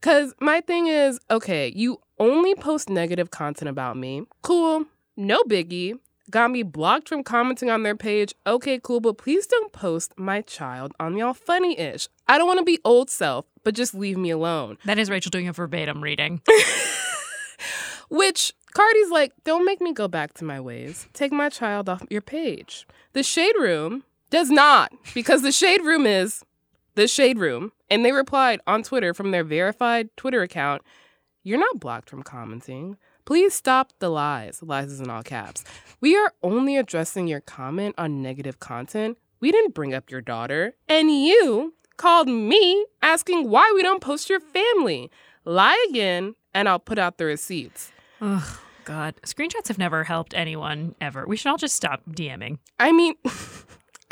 because 0.00 0.34
my 0.40 0.60
thing 0.60 0.88
is, 0.88 1.20
okay, 1.30 1.72
you 1.76 2.00
only 2.18 2.54
post 2.56 2.88
negative 2.88 3.30
content 3.30 3.68
about 3.68 3.96
me. 3.96 4.24
Cool. 4.42 4.86
No 5.16 5.42
biggie. 5.44 5.98
Got 6.30 6.50
me 6.50 6.62
blocked 6.62 7.08
from 7.08 7.22
commenting 7.22 7.70
on 7.70 7.82
their 7.82 7.94
page. 7.94 8.34
Okay, 8.46 8.80
cool, 8.82 9.00
but 9.00 9.18
please 9.18 9.46
don't 9.46 9.72
post 9.72 10.12
my 10.16 10.40
child 10.40 10.92
on 10.98 11.16
y'all 11.16 11.34
funny 11.34 11.78
ish. 11.78 12.08
I 12.26 12.38
don't 12.38 12.46
want 12.46 12.58
to 12.58 12.64
be 12.64 12.80
old 12.84 13.10
self, 13.10 13.44
but 13.62 13.74
just 13.74 13.94
leave 13.94 14.16
me 14.16 14.30
alone. 14.30 14.78
that 14.86 14.98
is 14.98 15.10
Rachel 15.10 15.30
doing 15.30 15.46
a 15.46 15.52
verbatim 15.52 16.02
reading. 16.02 16.40
Which 18.08 18.54
Cardi's 18.72 19.10
like, 19.10 19.32
don't 19.44 19.64
make 19.64 19.80
me 19.80 19.92
go 19.92 20.08
back 20.08 20.32
to 20.34 20.44
my 20.44 20.58
ways. 20.60 21.06
Take 21.12 21.32
my 21.32 21.48
child 21.48 21.88
off 21.88 22.02
your 22.08 22.22
page. 22.22 22.86
The 23.12 23.22
Shade 23.22 23.56
Room 23.58 24.04
does 24.32 24.50
not, 24.50 24.92
because 25.14 25.42
the 25.42 25.52
Shade 25.52 25.82
Room 25.82 26.06
is 26.06 26.42
the 26.94 27.06
Shade 27.06 27.38
Room. 27.38 27.70
And 27.90 28.02
they 28.04 28.12
replied 28.12 28.60
on 28.66 28.82
Twitter 28.82 29.12
from 29.12 29.30
their 29.30 29.44
verified 29.44 30.08
Twitter 30.16 30.42
account 30.42 30.82
You're 31.44 31.58
not 31.58 31.78
blocked 31.78 32.08
from 32.08 32.22
commenting. 32.22 32.96
Please 33.24 33.52
stop 33.52 33.92
the 33.98 34.08
lies. 34.08 34.62
Lies 34.62 34.90
is 34.90 35.00
in 35.00 35.10
all 35.10 35.22
caps. 35.22 35.64
We 36.00 36.16
are 36.16 36.32
only 36.42 36.76
addressing 36.76 37.28
your 37.28 37.40
comment 37.40 37.94
on 37.98 38.22
negative 38.22 38.58
content. 38.58 39.18
We 39.40 39.52
didn't 39.52 39.74
bring 39.74 39.92
up 39.92 40.10
your 40.10 40.20
daughter. 40.20 40.74
And 40.88 41.10
you 41.10 41.74
called 41.96 42.28
me 42.28 42.86
asking 43.02 43.50
why 43.50 43.70
we 43.74 43.82
don't 43.82 44.00
post 44.00 44.30
your 44.30 44.40
family. 44.40 45.10
Lie 45.44 45.86
again, 45.90 46.36
and 46.54 46.68
I'll 46.68 46.78
put 46.78 46.98
out 46.98 47.18
the 47.18 47.26
receipts. 47.26 47.92
Ugh, 48.20 48.58
God, 48.84 49.16
screenshots 49.26 49.68
have 49.68 49.78
never 49.78 50.04
helped 50.04 50.32
anyone 50.34 50.94
ever. 51.00 51.26
We 51.26 51.36
should 51.36 51.50
all 51.50 51.58
just 51.58 51.76
stop 51.76 52.02
DMing. 52.08 52.58
I 52.78 52.92
mean, 52.92 53.14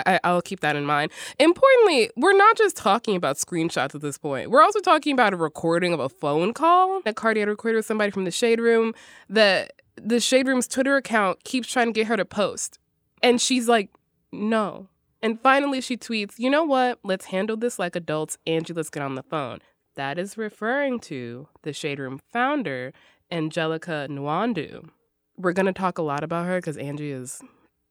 I, 0.07 0.21
I'll 0.25 0.43
keep 0.43 0.61
that 0.61 0.77
in 0.77 0.85
mind. 0.85 1.11
Importantly, 1.39 2.11
we're 2.17 2.37
not 2.37 2.57
just 2.57 2.77
talking 2.77 3.17
about 3.17 3.37
screenshots 3.37 3.95
at 3.95 4.01
this 4.01 4.19
point. 4.19 4.51
We're 4.51 4.63
also 4.63 4.81
talking 4.81 5.13
about 5.13 5.33
a 5.33 5.37
recording 5.37 5.93
of 5.93 6.01
a 6.01 6.09
phone 6.09 6.53
call 6.53 7.01
that 7.03 7.17
Cardi 7.17 7.41
had 7.41 7.49
recorded 7.49 7.77
with 7.77 7.87
somebody 7.87 8.11
from 8.11 8.25
the 8.25 8.31
Shade 8.31 8.61
Room 8.61 8.95
that 9.29 9.73
the 9.97 10.21
Shade 10.21 10.47
Room's 10.47 10.69
Twitter 10.69 10.97
account 10.97 11.45
keeps 11.45 11.69
trying 11.69 11.87
to 11.87 11.93
get 11.93 12.07
her 12.07 12.17
to 12.17 12.25
post. 12.25 12.79
And 13.23 13.41
she's 13.41 13.69
like, 13.69 13.91
no. 14.33 14.89
And 15.23 15.41
finally, 15.41 15.81
she 15.81 15.97
tweets, 15.97 16.39
you 16.39 16.49
know 16.49 16.65
what? 16.65 16.99
Let's 17.03 17.27
handle 17.27 17.57
this 17.57 17.79
like 17.79 17.95
adults. 17.95 18.39
Angie, 18.47 18.73
let's 18.73 18.91
get 18.91 19.03
on 19.03 19.15
the 19.15 19.23
phone. 19.23 19.59
That 19.97 20.19
is 20.19 20.39
referring 20.39 21.01
to 21.01 21.49
the 21.63 21.73
Shade 21.73 21.99
Room 21.99 22.21
founder, 22.33 22.93
Angelica 23.31 24.07
Nwandu. 24.09 24.89
We're 25.37 25.53
going 25.53 25.67
to 25.67 25.73
talk 25.73 25.99
a 25.99 26.03
lot 26.03 26.25
about 26.25 26.47
her 26.47 26.59
because 26.59 26.77
Angie 26.77 27.11
is 27.11 27.43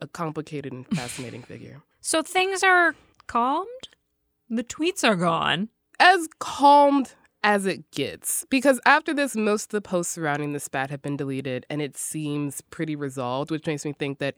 a 0.01 0.07
complicated 0.07 0.71
and 0.71 0.87
fascinating 0.87 1.43
figure. 1.43 1.81
So 2.01 2.21
things 2.21 2.63
are 2.63 2.95
calmed. 3.27 3.67
The 4.49 4.63
tweets 4.63 5.03
are 5.03 5.15
gone. 5.15 5.69
As 5.99 6.27
calmed 6.39 7.13
as 7.43 7.65
it 7.65 7.91
gets, 7.91 8.45
because 8.49 8.79
after 8.85 9.13
this, 9.13 9.35
most 9.35 9.65
of 9.65 9.69
the 9.71 9.81
posts 9.81 10.13
surrounding 10.13 10.53
the 10.53 10.59
spat 10.59 10.89
have 10.89 11.01
been 11.01 11.17
deleted, 11.17 11.65
and 11.69 11.81
it 11.81 11.97
seems 11.97 12.61
pretty 12.69 12.95
resolved, 12.95 13.51
which 13.51 13.65
makes 13.65 13.85
me 13.85 13.93
think 13.93 14.19
that 14.19 14.35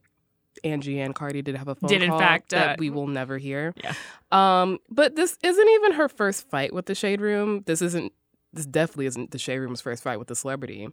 Angie 0.64 1.00
and 1.00 1.16
Cardi 1.16 1.42
did 1.42 1.56
have 1.56 1.68
a 1.68 1.76
phone 1.76 1.90
Did 1.90 2.04
in 2.04 2.10
call 2.10 2.20
fact, 2.20 2.50
that 2.50 2.70
uh, 2.70 2.76
we 2.78 2.90
will 2.90 3.08
never 3.08 3.38
hear. 3.38 3.74
Yeah. 3.84 3.94
Um, 4.32 4.80
but 4.90 5.16
this 5.16 5.38
isn't 5.44 5.70
even 5.70 5.94
her 5.94 6.10
first 6.10 6.50
fight 6.50 6.74
with 6.74 6.86
the 6.88 6.96
Shade 6.96 7.22
Room. 7.22 7.64
This 7.66 7.82
isn't. 7.82 8.12
This 8.54 8.66
definitely 8.66 9.06
isn't 9.06 9.32
the 9.32 9.40
Shade 9.40 9.60
Room's 9.60 9.80
first 9.82 10.04
fight 10.04 10.20
with 10.20 10.28
the 10.28 10.36
celebrity. 10.36 10.90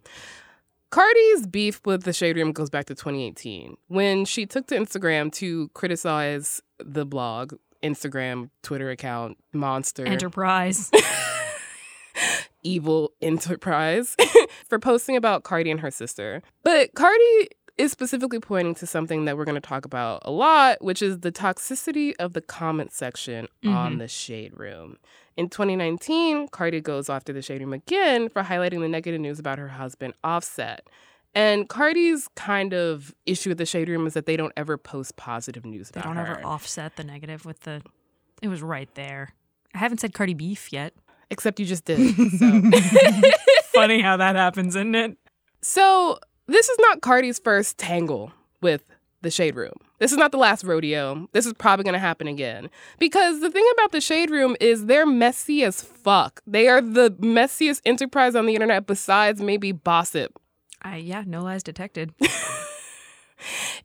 Cardi's 0.91 1.45
beef 1.45 1.81
with 1.85 2.03
the 2.03 2.13
Shade 2.13 2.35
Room 2.35 2.51
goes 2.51 2.69
back 2.69 2.85
to 2.85 2.95
2018 2.95 3.77
when 3.87 4.25
she 4.25 4.45
took 4.45 4.67
to 4.67 4.75
Instagram 4.75 5.31
to 5.33 5.69
criticize 5.69 6.61
the 6.79 7.05
blog, 7.05 7.53
Instagram, 7.83 8.49
Twitter 8.63 8.89
account, 8.89 9.37
Monster, 9.53 10.05
Enterprise. 10.05 10.89
evil 12.63 13.13
enterprise 13.21 14.17
for 14.67 14.79
posting 14.79 15.15
about 15.15 15.43
Cardi 15.43 15.71
and 15.71 15.79
her 15.79 15.91
sister. 15.91 16.41
But 16.63 16.93
Cardi 16.93 17.49
is 17.79 17.93
specifically 17.93 18.39
pointing 18.39 18.75
to 18.75 18.85
something 18.85 19.23
that 19.23 19.37
we're 19.37 19.45
going 19.45 19.55
to 19.55 19.61
talk 19.61 19.85
about 19.85 20.21
a 20.25 20.31
lot, 20.31 20.83
which 20.83 21.01
is 21.01 21.21
the 21.21 21.31
toxicity 21.31 22.13
of 22.19 22.33
the 22.33 22.41
comment 22.41 22.91
section 22.91 23.47
on 23.65 23.91
mm-hmm. 23.91 23.99
the 23.99 24.07
Shade 24.07 24.51
Room. 24.57 24.97
In 25.37 25.49
2019, 25.49 26.49
Cardi 26.49 26.81
goes 26.81 27.09
after 27.09 27.31
the 27.31 27.41
Shade 27.41 27.61
Room 27.61 27.71
again 27.71 28.27
for 28.27 28.43
highlighting 28.43 28.81
the 28.81 28.89
negative 28.89 29.21
news 29.21 29.39
about 29.39 29.57
her 29.59 29.69
husband, 29.69 30.13
Offset. 30.25 30.89
And 31.33 31.69
Cardi's 31.69 32.27
kind 32.35 32.73
of 32.73 33.15
issue 33.25 33.49
with 33.49 33.57
the 33.57 33.65
Shade 33.65 33.87
Room 33.87 34.05
is 34.05 34.13
that 34.13 34.25
they 34.25 34.35
don't 34.35 34.53
ever 34.57 34.77
post 34.77 35.15
positive 35.15 35.63
news 35.63 35.89
about 35.89 36.03
her 36.03 36.09
husband. 36.09 36.25
they 36.25 36.29
don't 36.31 36.35
her. 36.35 36.41
ever 36.41 36.53
offset 36.53 36.97
the 36.97 37.03
negative 37.05 37.45
with 37.45 37.61
the. 37.61 37.81
It 38.41 38.49
was 38.49 38.61
right 38.61 38.93
there. 38.95 39.29
I 39.73 39.77
haven't 39.77 39.99
said 39.99 40.13
Cardi 40.13 40.33
Beef 40.33 40.73
yet. 40.73 40.93
Except 41.31 41.59
you 41.59 41.65
just 41.65 41.85
did. 41.85 41.99
So. 42.39 43.81
Funny 43.81 44.01
how 44.01 44.17
that 44.17 44.35
happens, 44.35 44.75
isn't 44.75 44.95
it? 44.95 45.17
So 45.61 46.19
this 46.49 46.69
is 46.69 46.77
not 46.79 47.01
Cardi's 47.01 47.39
first 47.39 47.77
tangle 47.77 48.31
with 48.61 48.83
the 49.21 49.31
Shade 49.31 49.55
Room. 49.55 49.73
This 49.99 50.11
is 50.11 50.17
not 50.17 50.31
the 50.31 50.37
last 50.37 50.63
rodeo. 50.63 51.27
This 51.33 51.45
is 51.45 51.53
probably 51.53 51.83
going 51.83 51.93
to 51.93 51.99
happen 51.99 52.27
again. 52.27 52.69
Because 52.99 53.41
the 53.41 53.51
thing 53.51 53.67
about 53.73 53.91
the 53.91 53.99
Shade 53.99 54.29
Room 54.29 54.55
is 54.61 54.85
they're 54.85 55.05
messy 55.05 55.63
as 55.63 55.81
fuck. 55.81 56.41
They 56.47 56.67
are 56.67 56.81
the 56.81 57.11
messiest 57.11 57.81
enterprise 57.85 58.35
on 58.35 58.45
the 58.45 58.55
internet 58.55 58.87
besides 58.87 59.41
maybe 59.41 59.73
Bossip. 59.73 60.29
I 60.81 60.97
yeah, 60.97 61.23
no 61.25 61.43
lies 61.43 61.63
detected. 61.63 62.13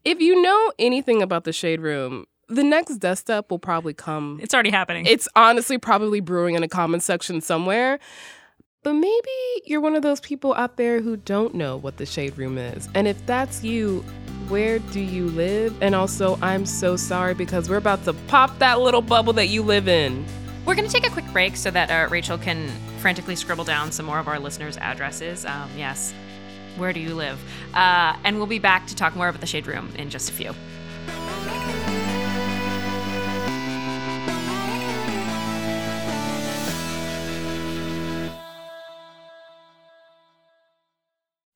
If 0.04 0.20
you 0.20 0.40
know 0.40 0.72
anything 0.78 1.22
about 1.22 1.44
the 1.44 1.52
Shade 1.52 1.80
Room, 1.80 2.26
the 2.48 2.62
next 2.62 2.96
dust 2.96 3.30
up 3.30 3.50
will 3.50 3.58
probably 3.58 3.94
come. 3.94 4.38
It's 4.42 4.52
already 4.52 4.70
happening. 4.70 5.06
It's 5.06 5.28
honestly 5.34 5.78
probably 5.78 6.20
brewing 6.20 6.54
in 6.54 6.62
a 6.62 6.68
comment 6.68 7.02
section 7.02 7.40
somewhere. 7.40 7.98
But 8.84 8.92
maybe 8.92 9.30
you're 9.64 9.80
one 9.80 9.96
of 9.96 10.02
those 10.02 10.20
people 10.20 10.52
out 10.52 10.76
there 10.76 11.00
who 11.00 11.16
don't 11.16 11.54
know 11.54 11.78
what 11.78 11.96
the 11.96 12.04
Shade 12.04 12.36
Room 12.36 12.58
is. 12.58 12.86
And 12.94 13.08
if 13.08 13.24
that's 13.24 13.64
you, 13.64 14.04
where 14.48 14.78
do 14.78 15.00
you 15.00 15.28
live? 15.28 15.74
And 15.82 15.94
also, 15.94 16.38
I'm 16.42 16.66
so 16.66 16.94
sorry 16.94 17.32
because 17.32 17.70
we're 17.70 17.78
about 17.78 18.04
to 18.04 18.12
pop 18.12 18.58
that 18.58 18.80
little 18.80 19.00
bubble 19.00 19.32
that 19.32 19.46
you 19.46 19.62
live 19.62 19.88
in. 19.88 20.26
We're 20.66 20.74
going 20.74 20.86
to 20.86 20.92
take 20.92 21.06
a 21.06 21.10
quick 21.10 21.24
break 21.32 21.56
so 21.56 21.70
that 21.70 21.90
uh, 21.90 22.10
Rachel 22.10 22.36
can 22.36 22.68
frantically 22.98 23.36
scribble 23.36 23.64
down 23.64 23.90
some 23.90 24.04
more 24.04 24.18
of 24.18 24.28
our 24.28 24.38
listeners' 24.38 24.76
addresses. 24.76 25.46
Um, 25.46 25.70
yes, 25.78 26.12
where 26.76 26.92
do 26.92 27.00
you 27.00 27.14
live? 27.14 27.42
Uh, 27.72 28.18
and 28.22 28.36
we'll 28.36 28.46
be 28.46 28.58
back 28.58 28.86
to 28.88 28.94
talk 28.94 29.16
more 29.16 29.28
about 29.28 29.40
the 29.40 29.46
Shade 29.46 29.66
Room 29.66 29.88
in 29.96 30.10
just 30.10 30.28
a 30.28 30.32
few. 30.34 30.54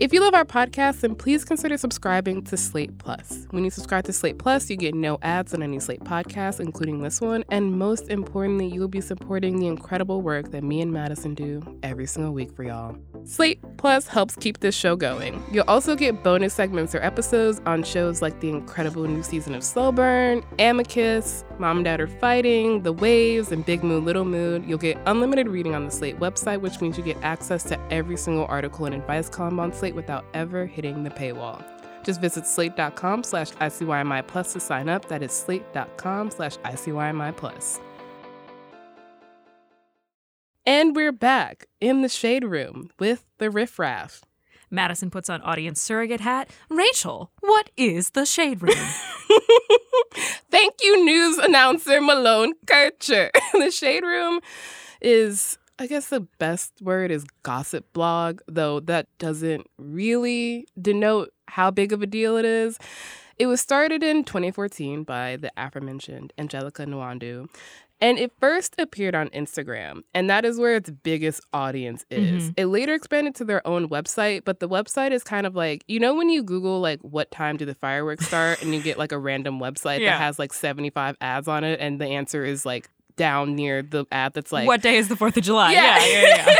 If 0.00 0.12
you 0.12 0.20
love 0.20 0.34
our 0.34 0.44
podcast, 0.44 1.02
then 1.02 1.14
please 1.14 1.44
consider 1.44 1.78
subscribing 1.78 2.42
to 2.44 2.56
Slate 2.56 2.98
Plus. 2.98 3.46
When 3.50 3.62
you 3.62 3.70
subscribe 3.70 4.04
to 4.06 4.12
Slate 4.12 4.38
Plus, 4.38 4.68
you 4.68 4.76
get 4.76 4.92
no 4.92 5.18
ads 5.22 5.54
on 5.54 5.62
any 5.62 5.78
Slate 5.78 6.02
podcast, 6.02 6.58
including 6.58 7.00
this 7.02 7.20
one. 7.20 7.44
And 7.52 7.78
most 7.78 8.08
importantly, 8.08 8.66
you'll 8.66 8.88
be 8.88 9.00
supporting 9.00 9.60
the 9.60 9.68
incredible 9.68 10.20
work 10.20 10.50
that 10.50 10.64
me 10.64 10.80
and 10.80 10.92
Madison 10.92 11.34
do 11.34 11.62
every 11.84 12.06
single 12.06 12.32
week 12.32 12.50
for 12.56 12.64
y'all. 12.64 12.96
Slate 13.22 13.60
Plus 13.76 14.08
helps 14.08 14.34
keep 14.34 14.58
this 14.58 14.74
show 14.74 14.96
going. 14.96 15.40
You'll 15.52 15.64
also 15.68 15.94
get 15.94 16.24
bonus 16.24 16.54
segments 16.54 16.92
or 16.92 17.00
episodes 17.00 17.60
on 17.64 17.84
shows 17.84 18.20
like 18.20 18.40
the 18.40 18.48
incredible 18.50 19.04
new 19.04 19.22
season 19.22 19.54
of 19.54 19.62
Slow 19.62 19.92
Burn, 19.92 20.42
Amicus, 20.58 21.44
Mom 21.58 21.78
and 21.78 21.84
Dad 21.84 22.00
Are 22.00 22.06
Fighting, 22.06 22.82
The 22.82 22.92
Waves, 22.92 23.52
and 23.52 23.64
Big 23.64 23.82
Mood, 23.82 24.04
Little 24.04 24.24
Mood. 24.24 24.64
You'll 24.66 24.78
get 24.78 24.98
unlimited 25.06 25.48
reading 25.48 25.74
on 25.74 25.84
the 25.84 25.90
Slate 25.90 26.18
website, 26.18 26.60
which 26.60 26.80
means 26.80 26.98
you 26.98 27.04
get 27.04 27.16
access 27.22 27.62
to 27.64 27.80
every 27.92 28.16
single 28.16 28.46
article 28.46 28.86
and 28.86 28.94
advice 28.94 29.28
column 29.28 29.60
on 29.60 29.72
Slate 29.72 29.94
without 29.94 30.24
ever 30.34 30.66
hitting 30.66 31.04
the 31.04 31.10
paywall. 31.10 31.64
Just 32.04 32.20
visit 32.20 32.46
slate.com 32.46 33.24
slash 33.24 33.50
ICYMI 33.52 34.26
plus 34.26 34.52
to 34.52 34.60
sign 34.60 34.88
up. 34.88 35.08
That 35.08 35.22
is 35.22 35.32
slate.com 35.32 36.30
slash 36.30 36.56
ICYMI 36.58 37.36
plus. 37.36 37.80
And 40.66 40.96
we're 40.96 41.12
back 41.12 41.66
in 41.80 42.02
the 42.02 42.08
shade 42.08 42.44
room 42.44 42.90
with 42.98 43.26
the 43.38 43.50
riffraff. 43.50 44.22
Madison 44.74 45.10
puts 45.10 45.30
on 45.30 45.40
audience 45.42 45.80
surrogate 45.80 46.20
hat. 46.20 46.50
Rachel, 46.68 47.30
what 47.40 47.70
is 47.76 48.10
the 48.10 48.26
Shade 48.26 48.62
Room? 48.62 48.74
Thank 50.50 50.74
you, 50.82 51.04
news 51.04 51.38
announcer 51.38 52.00
Malone 52.00 52.54
Kircher. 52.66 53.30
the 53.52 53.70
Shade 53.70 54.02
Room 54.02 54.40
is, 55.00 55.58
I 55.78 55.86
guess, 55.86 56.08
the 56.08 56.20
best 56.38 56.72
word 56.82 57.10
is 57.10 57.24
gossip 57.42 57.86
blog, 57.92 58.40
though 58.46 58.80
that 58.80 59.06
doesn't 59.18 59.68
really 59.78 60.66
denote 60.80 61.32
how 61.46 61.70
big 61.70 61.92
of 61.92 62.02
a 62.02 62.06
deal 62.06 62.36
it 62.36 62.44
is. 62.44 62.78
It 63.36 63.46
was 63.46 63.60
started 63.60 64.04
in 64.04 64.22
2014 64.22 65.02
by 65.02 65.36
the 65.36 65.50
aforementioned 65.56 66.32
Angelica 66.38 66.86
Nwandu. 66.86 67.48
And 68.00 68.18
it 68.18 68.32
first 68.38 68.74
appeared 68.78 69.14
on 69.14 69.28
Instagram, 69.30 70.02
and 70.12 70.28
that 70.28 70.44
is 70.44 70.58
where 70.58 70.74
its 70.76 70.90
biggest 70.90 71.40
audience 71.52 72.04
is. 72.10 72.44
Mm-hmm. 72.44 72.52
It 72.56 72.66
later 72.66 72.92
expanded 72.92 73.34
to 73.36 73.44
their 73.44 73.66
own 73.66 73.88
website, 73.88 74.44
but 74.44 74.60
the 74.60 74.68
website 74.68 75.12
is 75.12 75.22
kind 75.22 75.46
of 75.46 75.54
like, 75.54 75.84
you 75.88 76.00
know, 76.00 76.14
when 76.14 76.28
you 76.28 76.42
Google, 76.42 76.80
like, 76.80 77.00
what 77.00 77.30
time 77.30 77.56
do 77.56 77.64
the 77.64 77.74
fireworks 77.74 78.26
start, 78.26 78.60
and 78.62 78.74
you 78.74 78.82
get 78.82 78.98
like 78.98 79.12
a 79.12 79.18
random 79.18 79.58
website 79.58 80.00
Yeah. 80.00 80.10
that 80.10 80.20
has 80.20 80.38
like 80.38 80.52
75 80.52 81.16
ads 81.20 81.48
on 81.48 81.64
it, 81.64 81.80
and 81.80 82.00
the 82.00 82.06
answer 82.06 82.44
is 82.44 82.66
like 82.66 82.90
down 83.16 83.54
near 83.54 83.80
the 83.82 84.04
ad 84.10 84.34
that's 84.34 84.52
like, 84.52 84.66
what 84.66 84.82
day 84.82 84.96
is 84.96 85.08
the 85.08 85.14
4th 85.14 85.36
of 85.36 85.44
July? 85.44 85.72
Yeah. 85.72 86.04
yeah, 86.04 86.22
yeah. 86.22 86.44
yeah. 86.46 86.56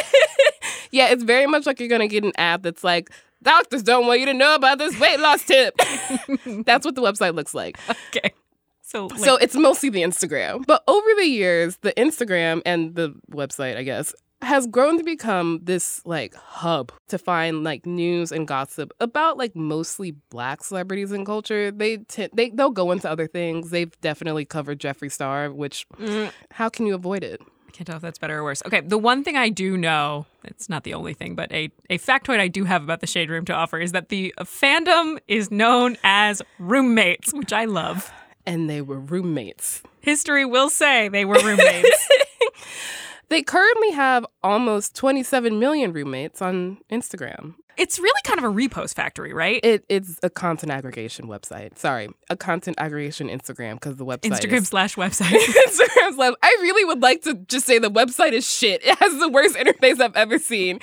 yeah, 0.92 1.08
it's 1.08 1.24
very 1.24 1.46
much 1.46 1.66
like 1.66 1.80
you're 1.80 1.88
gonna 1.88 2.06
get 2.08 2.24
an 2.24 2.32
ad 2.38 2.62
that's 2.62 2.84
like, 2.84 3.10
doctors 3.42 3.82
don't 3.82 4.06
want 4.06 4.20
you 4.20 4.26
to 4.26 4.34
know 4.34 4.54
about 4.54 4.78
this 4.78 4.98
weight 4.98 5.20
loss 5.20 5.44
tip. 5.44 5.74
that's 6.64 6.86
what 6.86 6.94
the 6.94 7.02
website 7.02 7.34
looks 7.34 7.54
like. 7.54 7.76
okay. 8.08 8.32
So, 8.94 9.06
like, 9.06 9.18
so 9.18 9.36
it's 9.36 9.56
mostly 9.56 9.88
the 9.88 10.02
Instagram. 10.02 10.64
But 10.66 10.84
over 10.86 11.08
the 11.16 11.26
years, 11.26 11.78
the 11.78 11.92
Instagram 11.94 12.62
and 12.64 12.94
the 12.94 13.12
website, 13.32 13.76
I 13.76 13.82
guess, 13.82 14.14
has 14.40 14.68
grown 14.68 14.98
to 14.98 15.02
become 15.02 15.58
this 15.64 16.00
like 16.04 16.34
hub 16.34 16.92
to 17.08 17.18
find 17.18 17.64
like 17.64 17.86
news 17.86 18.30
and 18.30 18.46
gossip 18.46 18.92
about 19.00 19.36
like 19.36 19.56
mostly 19.56 20.12
black 20.30 20.62
celebrities 20.62 21.10
and 21.10 21.26
culture. 21.26 21.72
They 21.72 21.96
t- 21.96 22.28
they 22.32 22.50
they'll 22.50 22.70
go 22.70 22.92
into 22.92 23.10
other 23.10 23.26
things. 23.26 23.70
They've 23.70 23.90
definitely 24.00 24.44
covered 24.44 24.78
Jeffree 24.78 25.10
Star, 25.10 25.50
which 25.50 25.88
mm-hmm. 25.98 26.30
how 26.52 26.68
can 26.68 26.86
you 26.86 26.94
avoid 26.94 27.24
it? 27.24 27.40
I 27.66 27.70
can't 27.72 27.88
tell 27.88 27.96
if 27.96 28.02
that's 28.02 28.18
better 28.18 28.38
or 28.38 28.44
worse. 28.44 28.62
Okay, 28.64 28.80
the 28.80 28.98
one 28.98 29.24
thing 29.24 29.36
I 29.36 29.48
do 29.48 29.76
know, 29.76 30.26
it's 30.44 30.68
not 30.68 30.84
the 30.84 30.94
only 30.94 31.14
thing, 31.14 31.34
but 31.34 31.50
a, 31.50 31.70
a 31.90 31.98
factoid 31.98 32.38
I 32.38 32.46
do 32.46 32.62
have 32.62 32.84
about 32.84 33.00
the 33.00 33.08
Shade 33.08 33.28
Room 33.28 33.44
to 33.46 33.52
offer 33.52 33.80
is 33.80 33.90
that 33.90 34.10
the 34.10 34.32
fandom 34.42 35.18
is 35.26 35.50
known 35.50 35.96
as 36.04 36.40
roommates, 36.60 37.34
which 37.34 37.52
I 37.52 37.64
love. 37.64 38.12
And 38.46 38.68
they 38.68 38.82
were 38.82 39.00
roommates. 39.00 39.82
History 40.00 40.44
will 40.44 40.68
say 40.68 41.08
they 41.08 41.24
were 41.24 41.40
roommates. 41.42 42.08
They 43.28 43.42
currently 43.42 43.90
have 43.92 44.26
almost 44.42 44.94
27 44.94 45.58
million 45.58 45.92
roommates 45.92 46.42
on 46.42 46.78
Instagram. 46.90 47.54
It's 47.76 47.98
really 47.98 48.20
kind 48.24 48.38
of 48.38 48.44
a 48.44 48.48
repost 48.54 48.94
factory, 48.94 49.32
right? 49.32 49.60
It, 49.62 49.84
it's 49.88 50.18
a 50.22 50.30
content 50.30 50.72
aggregation 50.72 51.26
website. 51.26 51.78
Sorry, 51.78 52.08
a 52.30 52.36
content 52.36 52.76
aggregation 52.78 53.28
Instagram 53.28 53.74
because 53.74 53.96
the 53.96 54.04
website 54.04 54.30
Instagram 54.32 54.52
is- 54.58 54.68
slash 54.68 54.94
website. 54.96 55.38
Instagram's 55.38 56.16
like, 56.16 56.34
I 56.42 56.56
really 56.62 56.84
would 56.84 57.02
like 57.02 57.22
to 57.22 57.34
just 57.34 57.66
say 57.66 57.78
the 57.78 57.90
website 57.90 58.32
is 58.32 58.48
shit. 58.50 58.82
It 58.84 58.98
has 58.98 59.18
the 59.18 59.28
worst 59.28 59.56
interface 59.56 60.00
I've 60.00 60.14
ever 60.16 60.38
seen. 60.38 60.78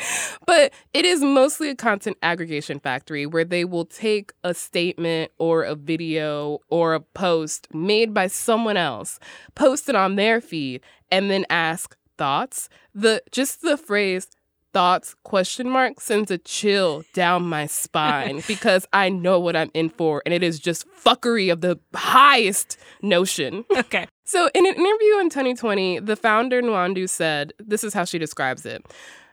But 0.46 0.74
it 0.94 1.06
is 1.06 1.22
mostly 1.22 1.70
a 1.70 1.76
content 1.76 2.18
aggregation 2.24 2.80
factory 2.80 3.26
where 3.26 3.46
they 3.46 3.66
will 3.66 3.86
take 3.86 4.34
a 4.44 4.54
statement 4.54 5.32
or 5.38 5.64
a 5.64 5.76
video 5.76 6.60
or 6.70 6.94
a 6.94 7.00
post 7.00 7.68
made 7.74 8.14
by 8.14 8.28
someone 8.28 8.78
else, 8.78 9.20
post 9.56 9.88
it 9.90 9.96
on 9.96 10.16
their 10.16 10.42
feed, 10.42 10.82
and 11.12 11.30
then 11.32 11.46
ask 11.50 11.96
thoughts. 12.18 12.70
The 12.94 13.24
just 13.32 13.62
the 13.62 13.78
phrase 13.78 14.28
thoughts 14.74 15.16
question 15.24 15.70
mark 15.70 16.00
sends 16.00 16.32
a 16.32 16.38
chill 16.38 17.04
down 17.14 17.44
my 17.44 17.66
spine 17.66 18.42
because 18.48 18.86
I 18.94 19.10
know 19.10 19.40
what 19.40 19.56
I'm 19.56 19.72
in 19.74 19.90
for 19.90 20.22
and 20.26 20.34
it 20.34 20.44
is 20.44 20.60
just 20.60 20.86
fuckery 20.90 21.52
of 21.52 21.62
the 21.62 21.80
highest 21.94 22.78
notion. 23.02 23.66
okay. 23.78 24.08
So, 24.24 24.50
in 24.54 24.66
an 24.66 24.76
interview 24.76 25.20
in 25.20 25.30
2020, 25.30 26.00
the 26.00 26.16
founder 26.16 26.62
Nwandu 26.62 27.10
said, 27.10 27.52
This 27.60 27.84
is 27.84 27.94
how 27.94 28.06
she 28.06 28.18
describes 28.18 28.66
it. 28.66 28.86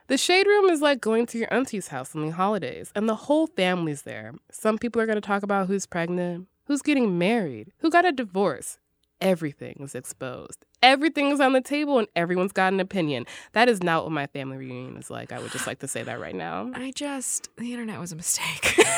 The 0.09 0.18
shade 0.18 0.46
room 0.46 0.70
is 0.70 0.81
like 0.81 1.01
going 1.01 1.27
to 1.27 1.38
your 1.38 1.53
auntie's 1.55 1.88
house 1.88 2.16
on 2.16 2.27
the 2.27 2.33
holidays, 2.33 2.90
and 2.96 3.09
the 3.09 3.14
whole 3.14 3.46
family's 3.46 4.03
there. 4.03 4.35
Some 4.51 4.79
people 4.79 5.01
are 5.01 5.07
going 5.07 5.20
to 5.20 5.20
talk 5.20 5.42
about 5.42 5.68
who's 5.68 5.87
pregnant, 5.87 6.48
who's 6.64 6.83
getting 6.83 7.18
married, 7.18 7.72
who 7.79 7.90
got 7.90 8.07
a 8.07 8.11
divorce. 8.12 8.79
Everything 9.20 9.77
is 9.81 9.94
exposed. 9.94 10.64
Everything 10.83 11.31
is 11.31 11.41
on 11.41 11.53
the 11.53 11.61
table, 11.61 11.99
and 11.99 12.09
everyone's 12.14 12.53
got 12.53 12.73
an 12.73 12.81
opinion. 12.81 13.27
That 13.53 13.69
is 13.69 13.83
not 13.83 14.05
what 14.05 14.12
my 14.12 14.27
family 14.29 14.57
reunion 14.57 14.97
is 14.97 15.11
like. 15.11 15.33
I 15.33 15.41
would 15.41 15.51
just 15.51 15.67
like 15.67 15.81
to 15.81 15.88
say 15.88 16.03
that 16.03 16.21
right 16.21 16.35
now. 16.35 16.71
I 16.75 16.93
just, 16.93 17.49
the 17.57 17.73
internet 17.73 17.99
was 17.99 18.12
a 18.12 18.17
mistake. 18.17 18.79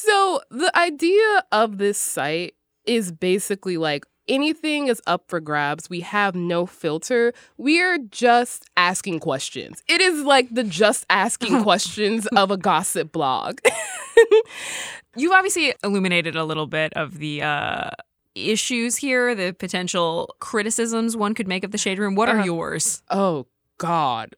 So, 0.00 0.40
the 0.50 0.70
idea 0.78 1.42
of 1.50 1.78
this 1.78 1.98
site 1.98 2.54
is 2.86 3.10
basically 3.10 3.76
like 3.76 4.06
anything 4.28 4.86
is 4.86 5.02
up 5.08 5.24
for 5.26 5.40
grabs. 5.40 5.90
We 5.90 6.02
have 6.02 6.36
no 6.36 6.66
filter. 6.66 7.32
We're 7.56 7.98
just 7.98 8.64
asking 8.76 9.18
questions. 9.18 9.82
It 9.88 10.00
is 10.00 10.22
like 10.22 10.54
the 10.54 10.62
just 10.62 11.04
asking 11.10 11.62
questions 11.64 12.28
of 12.28 12.52
a 12.52 12.56
gossip 12.56 13.10
blog. 13.10 13.58
You've 15.16 15.32
obviously 15.32 15.74
illuminated 15.82 16.36
a 16.36 16.44
little 16.44 16.68
bit 16.68 16.92
of 16.92 17.18
the 17.18 17.42
uh, 17.42 17.90
issues 18.34 18.96
here, 18.96 19.34
the 19.34 19.52
potential 19.52 20.34
criticisms 20.40 21.16
one 21.16 21.34
could 21.34 21.48
make 21.48 21.64
of 21.64 21.70
the 21.70 21.78
shade 21.78 21.98
room. 21.98 22.14
What 22.14 22.28
are 22.28 22.36
Uh-huh. 22.36 22.44
yours? 22.44 23.02
oh, 23.10 23.46
God. 23.78 24.34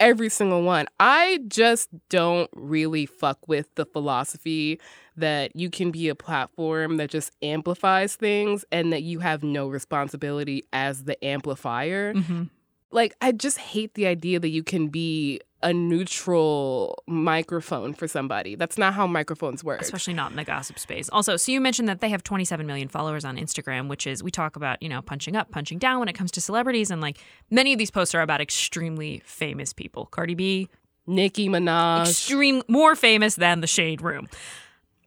Every 0.00 0.30
single 0.30 0.62
one. 0.62 0.86
I 0.98 1.40
just 1.46 1.90
don't 2.08 2.48
really 2.56 3.04
fuck 3.06 3.46
with 3.46 3.74
the 3.74 3.84
philosophy 3.84 4.80
that 5.16 5.54
you 5.54 5.68
can 5.68 5.90
be 5.90 6.08
a 6.08 6.14
platform 6.14 6.96
that 6.96 7.10
just 7.10 7.30
amplifies 7.42 8.16
things 8.16 8.64
and 8.72 8.92
that 8.92 9.02
you 9.02 9.18
have 9.20 9.42
no 9.42 9.68
responsibility 9.68 10.64
as 10.72 11.04
the 11.04 11.22
amplifier. 11.22 12.14
Mm-hmm. 12.14 12.44
Like 12.92 13.14
I 13.20 13.32
just 13.32 13.58
hate 13.58 13.94
the 13.94 14.06
idea 14.06 14.40
that 14.40 14.48
you 14.48 14.62
can 14.62 14.88
be 14.88 15.40
a 15.62 15.72
neutral 15.72 17.02
microphone 17.06 17.92
for 17.92 18.08
somebody. 18.08 18.54
That's 18.54 18.78
not 18.78 18.94
how 18.94 19.06
microphones 19.06 19.62
work. 19.62 19.80
Especially 19.80 20.14
not 20.14 20.30
in 20.30 20.36
the 20.36 20.44
gossip 20.44 20.78
space. 20.78 21.10
Also, 21.10 21.36
so 21.36 21.52
you 21.52 21.60
mentioned 21.60 21.88
that 21.88 22.00
they 22.00 22.08
have 22.08 22.22
27 22.22 22.66
million 22.66 22.88
followers 22.88 23.24
on 23.24 23.36
Instagram, 23.36 23.88
which 23.88 24.06
is, 24.06 24.22
we 24.22 24.30
talk 24.30 24.56
about, 24.56 24.82
you 24.82 24.88
know, 24.88 25.02
punching 25.02 25.36
up, 25.36 25.50
punching 25.50 25.78
down 25.78 25.98
when 25.98 26.08
it 26.08 26.14
comes 26.14 26.30
to 26.32 26.40
celebrities. 26.40 26.90
And 26.90 27.02
like 27.02 27.18
many 27.50 27.72
of 27.72 27.78
these 27.78 27.90
posts 27.90 28.14
are 28.14 28.22
about 28.22 28.40
extremely 28.40 29.22
famous 29.26 29.72
people. 29.72 30.06
Cardi 30.06 30.34
B, 30.34 30.68
Nicki 31.06 31.48
Minaj. 31.48 32.08
extreme, 32.08 32.62
more 32.66 32.96
famous 32.96 33.34
than 33.34 33.60
the 33.60 33.66
shade 33.66 34.00
room. 34.00 34.28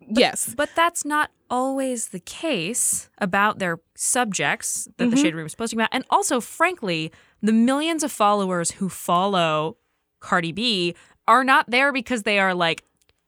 yes. 0.08 0.54
But 0.56 0.70
that's 0.76 1.04
not 1.04 1.32
always 1.50 2.10
the 2.10 2.20
case 2.20 3.10
about 3.20 3.60
their 3.60 3.80
subjects 3.96 4.86
that 4.98 4.98
the 4.98 5.16
mm-hmm. 5.16 5.24
Shade 5.24 5.36
Room 5.36 5.46
is 5.46 5.54
posting 5.54 5.78
about. 5.80 5.90
And 5.92 6.04
also, 6.10 6.42
frankly, 6.42 7.12
the 7.44 7.54
millions 7.54 8.02
of 8.04 8.12
followers 8.12 8.72
who 8.72 8.90
follow 8.90 9.78
Cardi 10.20 10.52
B 10.52 10.96
are 11.28 11.44
not 11.44 11.70
there 11.70 11.92
because 11.94 12.24
they 12.24 12.40
are 12.40 12.56
like 12.56 12.84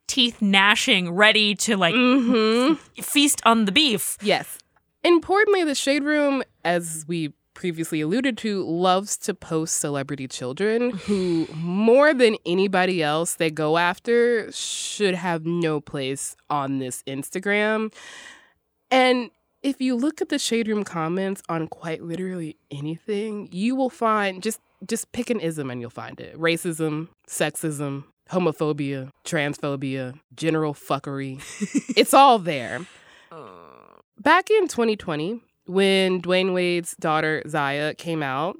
teeth 0.07 0.41
gnashing, 0.41 1.11
ready 1.11 1.53
to 1.55 1.75
like 1.77 1.93
Mhm. 1.93 2.77
feast 3.03 3.41
on 3.45 3.65
the 3.65 3.71
beef. 3.71 4.17
Yes. 4.21 4.57
Importantly, 5.03 5.63
the 5.63 5.75
Shade 5.75 6.03
Room, 6.03 6.41
as 6.63 7.05
we 7.07 7.33
previously 7.53 8.01
alluded 8.01 8.37
to, 8.39 8.63
loves 8.65 9.15
to 9.17 9.33
post 9.33 9.77
celebrity 9.77 10.27
children 10.27 10.91
who, 10.91 11.47
more 11.53 12.13
than 12.13 12.35
anybody 12.45 13.01
else 13.03 13.35
they 13.35 13.49
go 13.49 13.77
after, 13.77 14.51
should 14.51 15.15
have 15.15 15.45
no 15.45 15.79
place 15.79 16.35
on 16.49 16.79
this 16.79 17.01
Instagram. 17.07 17.93
And 18.91 19.31
if 19.65 19.81
you 19.81 19.95
look 19.95 20.21
at 20.21 20.29
the 20.29 20.37
Shade 20.37 20.67
Room 20.67 20.83
comments 20.83 21.41
on 21.49 21.67
quite 21.67 22.03
literally 22.03 22.55
anything, 22.69 23.49
you 23.51 23.75
will 23.75 23.89
find 23.89 24.43
just 24.43 24.59
just 24.87 25.11
pick 25.11 25.31
an 25.31 25.39
ism 25.39 25.71
and 25.71 25.81
you'll 25.81 25.89
find 25.89 26.19
it. 26.19 26.39
Racism, 26.39 27.07
sexism, 27.27 28.03
homophobia, 28.29 29.09
transphobia, 29.25 30.19
general 30.35 30.75
fuckery. 30.75 31.41
it's 31.97 32.13
all 32.13 32.37
there. 32.37 32.85
Back 34.19 34.51
in 34.51 34.67
2020, 34.67 35.41
when 35.65 36.21
Dwyane 36.21 36.53
Wade's 36.53 36.95
daughter 36.99 37.41
Zaya 37.47 37.95
came 37.95 38.21
out, 38.21 38.57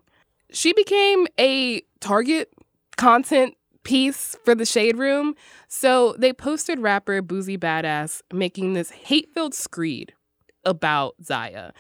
she 0.50 0.74
became 0.74 1.28
a 1.40 1.82
target 2.00 2.52
content 2.98 3.54
piece 3.84 4.36
for 4.44 4.56
the 4.56 4.66
Shade 4.66 4.98
Room. 4.98 5.36
So 5.68 6.16
they 6.18 6.34
posted 6.34 6.80
rapper 6.80 7.22
Boosie 7.22 7.60
Badazz 7.60 8.24
making 8.34 8.74
this 8.74 8.90
hate 8.90 9.30
filled 9.36 9.54
screed 9.54 10.16
about 10.66 11.16
Zaya. 11.24 11.72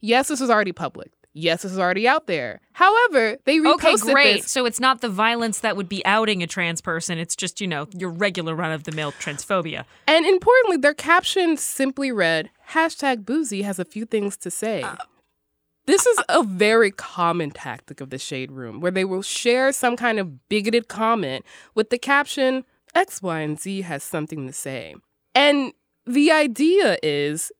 Yes, 0.00 0.28
this 0.28 0.40
was 0.40 0.50
already 0.50 0.72
public. 0.72 1.12
Yes, 1.34 1.62
this 1.62 1.72
is 1.72 1.78
already 1.78 2.06
out 2.06 2.26
there. 2.26 2.60
However, 2.72 3.38
they 3.46 3.56
reposted 3.58 3.74
Okay, 4.02 4.12
great. 4.12 4.42
this. 4.42 4.50
So 4.50 4.66
it's 4.66 4.80
not 4.80 5.00
the 5.00 5.08
violence 5.08 5.60
that 5.60 5.76
would 5.76 5.88
be 5.88 6.04
outing 6.04 6.42
a 6.42 6.46
trans 6.46 6.82
person. 6.82 7.16
It's 7.18 7.34
just, 7.34 7.58
you 7.60 7.66
know, 7.66 7.88
your 7.96 8.10
regular 8.10 8.54
run 8.54 8.70
of 8.72 8.84
the 8.84 8.92
mill 8.92 9.12
transphobia. 9.12 9.84
And 10.06 10.26
importantly, 10.26 10.76
their 10.76 10.92
caption 10.92 11.56
simply 11.56 12.12
read, 12.12 12.50
hashtag 12.70 13.24
Boosie 13.24 13.64
has 13.64 13.78
a 13.78 13.84
few 13.86 14.04
things 14.04 14.36
to 14.38 14.50
say. 14.50 14.82
Uh, 14.82 14.96
this 15.86 16.04
is 16.04 16.18
uh, 16.18 16.24
a 16.28 16.42
very 16.42 16.90
common 16.90 17.50
tactic 17.50 18.02
of 18.02 18.10
the 18.10 18.18
Shade 18.18 18.52
Room, 18.52 18.80
where 18.80 18.92
they 18.92 19.04
will 19.04 19.22
share 19.22 19.72
some 19.72 19.96
kind 19.96 20.18
of 20.18 20.48
bigoted 20.50 20.88
comment 20.88 21.46
with 21.74 21.88
the 21.88 21.98
caption, 21.98 22.64
X, 22.94 23.22
Y, 23.22 23.40
and 23.40 23.58
Z 23.58 23.80
has 23.82 24.02
something 24.04 24.46
to 24.46 24.52
say. 24.52 24.94
And 25.34 25.72
the 26.06 26.30
idea 26.30 26.98
is 27.02 27.50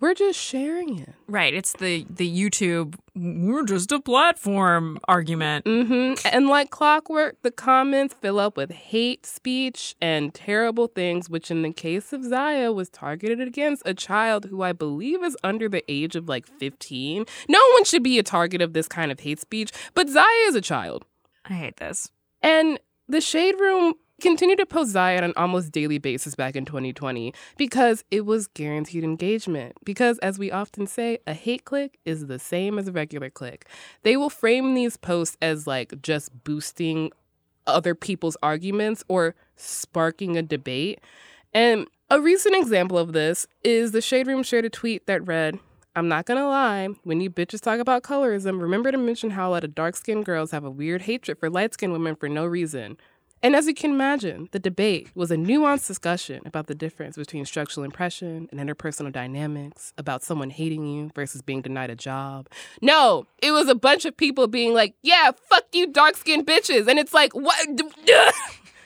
we're 0.00 0.14
just 0.14 0.38
sharing 0.38 0.98
it. 0.98 1.14
Right. 1.26 1.54
It's 1.54 1.72
the 1.74 2.06
the 2.08 2.28
YouTube 2.28 2.96
we're 3.14 3.64
just 3.64 3.92
a 3.92 4.00
platform 4.00 4.98
argument. 5.08 5.66
hmm 5.66 6.14
And 6.24 6.48
like 6.48 6.70
clockwork, 6.70 7.40
the 7.42 7.50
comments 7.50 8.14
fill 8.20 8.38
up 8.38 8.56
with 8.56 8.70
hate 8.70 9.24
speech 9.24 9.94
and 10.02 10.34
terrible 10.34 10.86
things, 10.86 11.30
which 11.30 11.50
in 11.50 11.62
the 11.62 11.72
case 11.72 12.12
of 12.12 12.24
Zaya 12.24 12.72
was 12.72 12.90
targeted 12.90 13.40
against 13.40 13.82
a 13.86 13.94
child 13.94 14.46
who 14.46 14.62
I 14.62 14.72
believe 14.72 15.24
is 15.24 15.36
under 15.42 15.68
the 15.68 15.82
age 15.90 16.14
of 16.14 16.28
like 16.28 16.46
15. 16.46 17.24
No 17.48 17.60
one 17.72 17.84
should 17.84 18.02
be 18.02 18.18
a 18.18 18.22
target 18.22 18.60
of 18.60 18.74
this 18.74 18.88
kind 18.88 19.10
of 19.10 19.20
hate 19.20 19.40
speech, 19.40 19.70
but 19.94 20.08
Zaya 20.08 20.46
is 20.46 20.54
a 20.54 20.60
child. 20.60 21.06
I 21.46 21.54
hate 21.54 21.76
this. 21.76 22.10
And 22.42 22.78
the 23.08 23.20
Shade 23.20 23.54
Room 23.58 23.94
continued 24.20 24.58
to 24.58 24.66
post 24.66 24.92
Zaya 24.92 25.18
on 25.18 25.24
an 25.24 25.32
almost 25.36 25.72
daily 25.72 25.98
basis 25.98 26.34
back 26.34 26.56
in 26.56 26.64
2020 26.64 27.34
because 27.56 28.04
it 28.10 28.24
was 28.24 28.46
guaranteed 28.46 29.04
engagement. 29.04 29.76
Because, 29.84 30.18
as 30.18 30.38
we 30.38 30.50
often 30.50 30.86
say, 30.86 31.18
a 31.26 31.34
hate 31.34 31.64
click 31.64 31.98
is 32.04 32.26
the 32.26 32.38
same 32.38 32.78
as 32.78 32.88
a 32.88 32.92
regular 32.92 33.30
click. 33.30 33.66
They 34.02 34.16
will 34.16 34.30
frame 34.30 34.74
these 34.74 34.96
posts 34.96 35.36
as 35.42 35.66
like 35.66 36.00
just 36.02 36.44
boosting 36.44 37.10
other 37.66 37.94
people's 37.94 38.36
arguments 38.42 39.04
or 39.08 39.34
sparking 39.56 40.36
a 40.36 40.42
debate. 40.42 41.00
And 41.52 41.88
a 42.10 42.20
recent 42.20 42.54
example 42.54 42.98
of 42.98 43.12
this 43.12 43.46
is 43.64 43.92
the 43.92 44.00
Shade 44.00 44.26
Room 44.26 44.42
shared 44.42 44.64
a 44.64 44.70
tweet 44.70 45.06
that 45.06 45.26
read, 45.26 45.58
I'm 45.96 46.08
not 46.08 46.26
gonna 46.26 46.46
lie, 46.46 46.88
when 47.04 47.20
you 47.20 47.30
bitches 47.30 47.60
talk 47.60 47.80
about 47.80 48.02
colorism, 48.02 48.60
remember 48.60 48.92
to 48.92 48.98
mention 48.98 49.30
how 49.30 49.48
a 49.48 49.52
lot 49.52 49.64
of 49.64 49.74
dark 49.74 49.96
skinned 49.96 50.26
girls 50.26 50.50
have 50.50 50.62
a 50.62 50.70
weird 50.70 51.02
hatred 51.02 51.38
for 51.38 51.48
light 51.48 51.72
skinned 51.72 51.92
women 51.92 52.14
for 52.14 52.28
no 52.28 52.44
reason. 52.44 52.98
And 53.42 53.54
as 53.54 53.66
you 53.66 53.74
can 53.74 53.90
imagine, 53.90 54.48
the 54.52 54.58
debate 54.58 55.10
was 55.14 55.30
a 55.30 55.36
nuanced 55.36 55.86
discussion 55.86 56.40
about 56.46 56.66
the 56.66 56.74
difference 56.74 57.16
between 57.16 57.44
structural 57.44 57.84
impression 57.84 58.48
and 58.50 58.58
interpersonal 58.58 59.12
dynamics, 59.12 59.92
about 59.98 60.22
someone 60.22 60.50
hating 60.50 60.86
you 60.86 61.10
versus 61.14 61.42
being 61.42 61.60
denied 61.62 61.90
a 61.90 61.96
job. 61.96 62.48
No, 62.80 63.26
it 63.42 63.52
was 63.52 63.68
a 63.68 63.74
bunch 63.74 64.04
of 64.04 64.16
people 64.16 64.46
being 64.48 64.74
like, 64.74 64.94
yeah, 65.02 65.30
fuck 65.48 65.64
you, 65.72 65.86
dark 65.86 66.16
skinned 66.16 66.46
bitches. 66.46 66.88
And 66.88 66.98
it's 66.98 67.14
like, 67.14 67.34
what? 67.34 67.56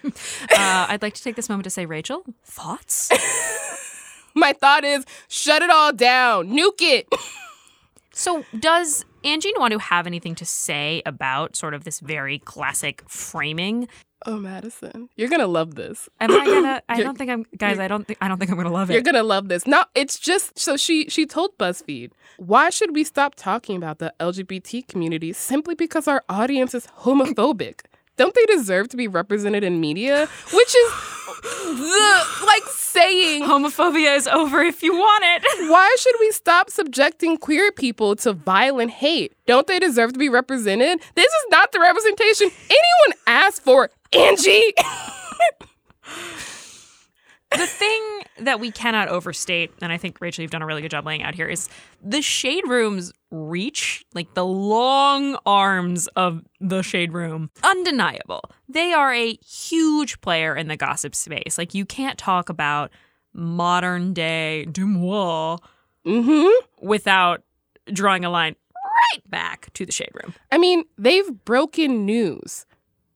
Uh, 0.03 0.87
I'd 0.89 1.03
like 1.03 1.13
to 1.13 1.23
take 1.23 1.37
this 1.37 1.51
moment 1.51 1.65
to 1.65 1.71
say, 1.71 1.85
Rachel, 1.85 2.25
thoughts? 2.43 3.11
My 4.35 4.55
thought 4.55 4.83
is, 4.83 5.05
shut 5.29 5.61
it 5.61 5.71
all 5.71 5.93
down, 5.93 6.49
nuke 6.49 6.81
it. 6.81 7.07
so, 8.13 8.45
does 8.59 9.05
Angie 9.25 9.53
Nwandu 9.53 9.79
have 9.81 10.07
anything 10.07 10.35
to 10.37 10.47
say 10.47 11.03
about 11.05 11.57
sort 11.57 11.75
of 11.75 11.85
this 11.85 12.01
very 12.01 12.39
classic 12.39 13.03
framing? 13.09 13.89
Oh, 14.27 14.37
Madison, 14.39 15.09
you're 15.17 15.29
gonna 15.31 15.47
love 15.47 15.77
this. 15.77 16.09
Am 16.21 16.31
I 16.31 16.45
gonna? 16.45 16.83
I 16.89 17.03
don't 17.03 17.17
think 17.17 17.31
I'm. 17.31 17.47
Guys, 17.57 17.79
I 17.79 17.89
don't 17.89 18.07
think. 18.07 18.19
I 18.21 18.29
don't 18.29 18.39
think 18.39 18.51
I'm 18.51 18.57
gonna 18.57 18.71
love 18.71 18.91
it. 18.91 18.95
You're 18.95 19.03
gonna 19.03 19.23
love 19.23 19.49
this. 19.49 19.67
No, 19.67 19.85
it's 19.95 20.19
just 20.19 20.59
so 20.59 20.77
she 20.77 21.09
she 21.09 21.25
told 21.25 21.57
BuzzFeed, 21.57 22.11
why 22.37 22.69
should 22.71 22.95
we 22.95 23.03
stop 23.05 23.35
talking 23.35 23.77
about 23.77 23.99
the 23.99 24.13
LGBT 24.21 24.87
community 24.89 25.33
simply 25.33 25.75
because 25.75 26.07
our 26.07 26.23
audience 26.29 26.75
is 26.75 26.87
homophobic? 27.01 27.81
Don't 28.17 28.35
they 28.35 28.45
deserve 28.45 28.89
to 28.91 28.99
be 28.99 29.09
represented 29.09 29.65
in 29.65 29.81
media? 29.81 30.29
Which 30.53 30.75
is 30.77 30.93
the 31.43 32.25
like 32.45 32.65
saying 32.91 33.43
Homophobia 33.43 34.17
is 34.17 34.27
over 34.27 34.63
if 34.63 34.83
you 34.83 34.93
want 34.95 35.25
it. 35.25 35.43
why 35.71 35.97
should 35.99 36.15
we 36.21 36.33
stop 36.33 36.71
subjecting 36.71 37.37
queer 37.37 37.71
people 37.73 38.17
to 38.17 38.33
violent 38.33 38.91
hate? 38.91 39.33
Don't 39.47 39.67
they 39.67 39.79
deserve 39.79 40.13
to 40.13 40.19
be 40.19 40.29
represented? 40.29 41.01
This 41.15 41.33
is 41.33 41.45
not 41.51 41.73
the 41.73 41.81
representation 41.81 42.51
anyone 42.65 43.19
asked 43.27 43.63
for, 43.63 43.91
Angie. 44.13 44.73
the 47.57 47.67
thing 47.67 48.23
that 48.39 48.61
we 48.61 48.71
cannot 48.71 49.09
overstate, 49.09 49.73
and 49.83 49.93
I 49.93 49.97
think 49.97 50.21
Rachel, 50.21 50.43
you've 50.43 50.51
done 50.51 50.63
a 50.63 50.67
really 50.67 50.83
good 50.83 50.91
job 50.91 51.05
laying 51.05 51.23
out 51.23 51.35
here, 51.35 51.47
is 51.47 51.69
the 52.03 52.23
shade 52.23 52.67
room's 52.67 53.13
reach, 53.31 54.05
like 54.15 54.35
the 54.35 54.47
long 54.47 55.37
arms 55.45 56.07
of 56.09 56.43
the 56.61 56.83
shade 56.83 57.13
room, 57.13 57.51
undeniable. 57.63 58.43
They 58.69 58.93
are 58.93 59.13
a 59.13 59.35
huge 59.45 60.21
player 60.21 60.55
in 60.55 60.69
the 60.69 60.77
gossip 60.77 61.15
space. 61.15 61.59
Like 61.59 61.75
you 61.75 61.85
can't 61.85 62.19
talk 62.19 62.49
about 62.49 62.91
modern 63.33 64.13
day 64.13 64.67
Dumois 64.71 65.59
mm-hmm. 66.07 66.87
without 66.87 67.43
drawing 67.93 68.25
a 68.25 68.31
line 68.31 68.57
right 68.75 69.31
back 69.31 69.73
to 69.75 69.87
the 69.87 69.93
shade 69.93 70.11
room. 70.15 70.35
I 70.53 70.59
mean, 70.59 70.85
they've 70.99 71.29
broken 71.45 72.07
news. 72.07 72.67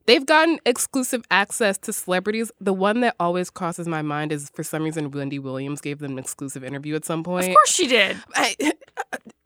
They've 0.06 0.24
gotten 0.24 0.58
exclusive 0.66 1.22
access 1.30 1.78
to 1.78 1.92
celebrities. 1.92 2.52
The 2.60 2.72
one 2.72 3.00
that 3.00 3.16
always 3.18 3.50
crosses 3.50 3.88
my 3.88 4.02
mind 4.02 4.32
is 4.32 4.50
for 4.50 4.62
some 4.62 4.82
reason 4.82 5.10
Wendy 5.10 5.38
Williams 5.38 5.80
gave 5.80 5.98
them 5.98 6.12
an 6.12 6.18
exclusive 6.18 6.62
interview 6.62 6.94
at 6.94 7.04
some 7.04 7.22
point. 7.24 7.48
Of 7.48 7.54
course 7.54 7.72
she 7.72 7.86
did. 7.86 8.16
I, 8.34 8.54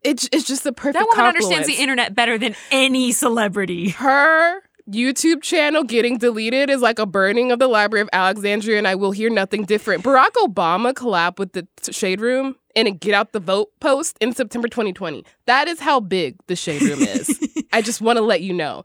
it's, 0.02 0.28
it's 0.32 0.46
just 0.46 0.64
the 0.64 0.72
perfect 0.72 0.94
That 0.94 1.06
woman 1.08 1.26
understands 1.26 1.68
the 1.68 1.74
internet 1.74 2.14
better 2.14 2.38
than 2.38 2.54
any 2.70 3.12
celebrity. 3.12 3.90
Her 3.90 4.62
YouTube 4.90 5.42
channel 5.42 5.84
getting 5.84 6.18
deleted 6.18 6.70
is 6.70 6.80
like 6.80 6.98
a 6.98 7.06
burning 7.06 7.52
of 7.52 7.58
the 7.58 7.68
Library 7.68 8.00
of 8.02 8.08
Alexandria, 8.12 8.78
and 8.78 8.88
I 8.88 8.94
will 8.94 9.12
hear 9.12 9.28
nothing 9.28 9.64
different. 9.64 10.02
Barack 10.02 10.32
Obama 10.38 10.94
collab 10.94 11.38
with 11.38 11.52
the 11.52 11.66
t- 11.82 11.92
Shade 11.92 12.20
Room 12.20 12.56
in 12.74 12.86
a 12.86 12.90
Get 12.90 13.12
Out 13.12 13.32
the 13.32 13.40
Vote 13.40 13.70
post 13.80 14.16
in 14.20 14.32
September 14.32 14.66
2020. 14.66 15.24
That 15.46 15.68
is 15.68 15.78
how 15.80 16.00
big 16.00 16.36
the 16.46 16.56
Shade 16.56 16.80
Room 16.82 17.02
is. 17.02 17.38
I 17.72 17.82
just 17.82 18.00
want 18.00 18.16
to 18.16 18.22
let 18.22 18.40
you 18.40 18.54
know. 18.54 18.82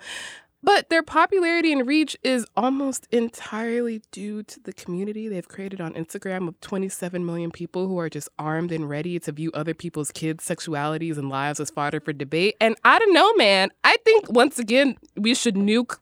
But 0.64 0.90
their 0.90 1.04
popularity 1.04 1.74
and 1.74 1.86
reach 1.86 2.16
is 2.24 2.46
almost 2.56 3.08
entirely 3.12 4.02
due 4.12 4.44
to 4.44 4.60
the 4.62 4.72
community 4.72 5.28
they've 5.28 5.48
created 5.48 5.82
on 5.82 5.94
Instagram 5.94 6.48
of 6.48 6.60
27 6.62 7.26
million 7.26 7.52
people 7.52 7.88
who 7.88 8.00
are 8.00 8.10
just 8.10 8.30
armed 8.40 8.72
and 8.72 8.90
ready 8.90 9.20
to 9.20 9.32
view 9.34 9.52
other 9.54 9.74
people's 9.74 10.12
kids' 10.12 10.48
sexualities 10.48 11.18
and 11.18 11.30
lives 11.30 11.60
as 11.60 11.70
fodder 11.70 12.00
for 12.00 12.14
debate. 12.14 12.56
And 12.62 12.78
I 12.86 12.98
don't 12.98 13.14
know, 13.14 13.34
man. 13.34 13.72
I 13.84 13.98
think 14.06 14.32
once 14.32 14.58
again, 14.58 14.96
we 15.18 15.36
should 15.36 15.56
nuke 15.56 15.98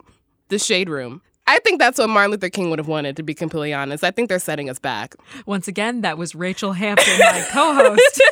the 0.49 0.59
shade 0.59 0.89
room. 0.89 1.23
I 1.47 1.59
think 1.59 1.79
that's 1.79 1.97
what 1.97 2.09
Martin 2.09 2.31
Luther 2.31 2.49
King 2.49 2.69
would 2.69 2.79
have 2.79 2.87
wanted, 2.87 3.17
to 3.17 3.23
be 3.23 3.33
completely 3.33 3.73
honest. 3.73 4.03
I 4.03 4.11
think 4.11 4.29
they're 4.29 4.39
setting 4.39 4.69
us 4.69 4.79
back. 4.79 5.15
Once 5.45 5.67
again, 5.67 6.01
that 6.01 6.17
was 6.17 6.35
Rachel 6.35 6.73
Hampton, 6.73 7.17
my 7.19 7.45
co 7.51 7.73
host. 7.73 8.21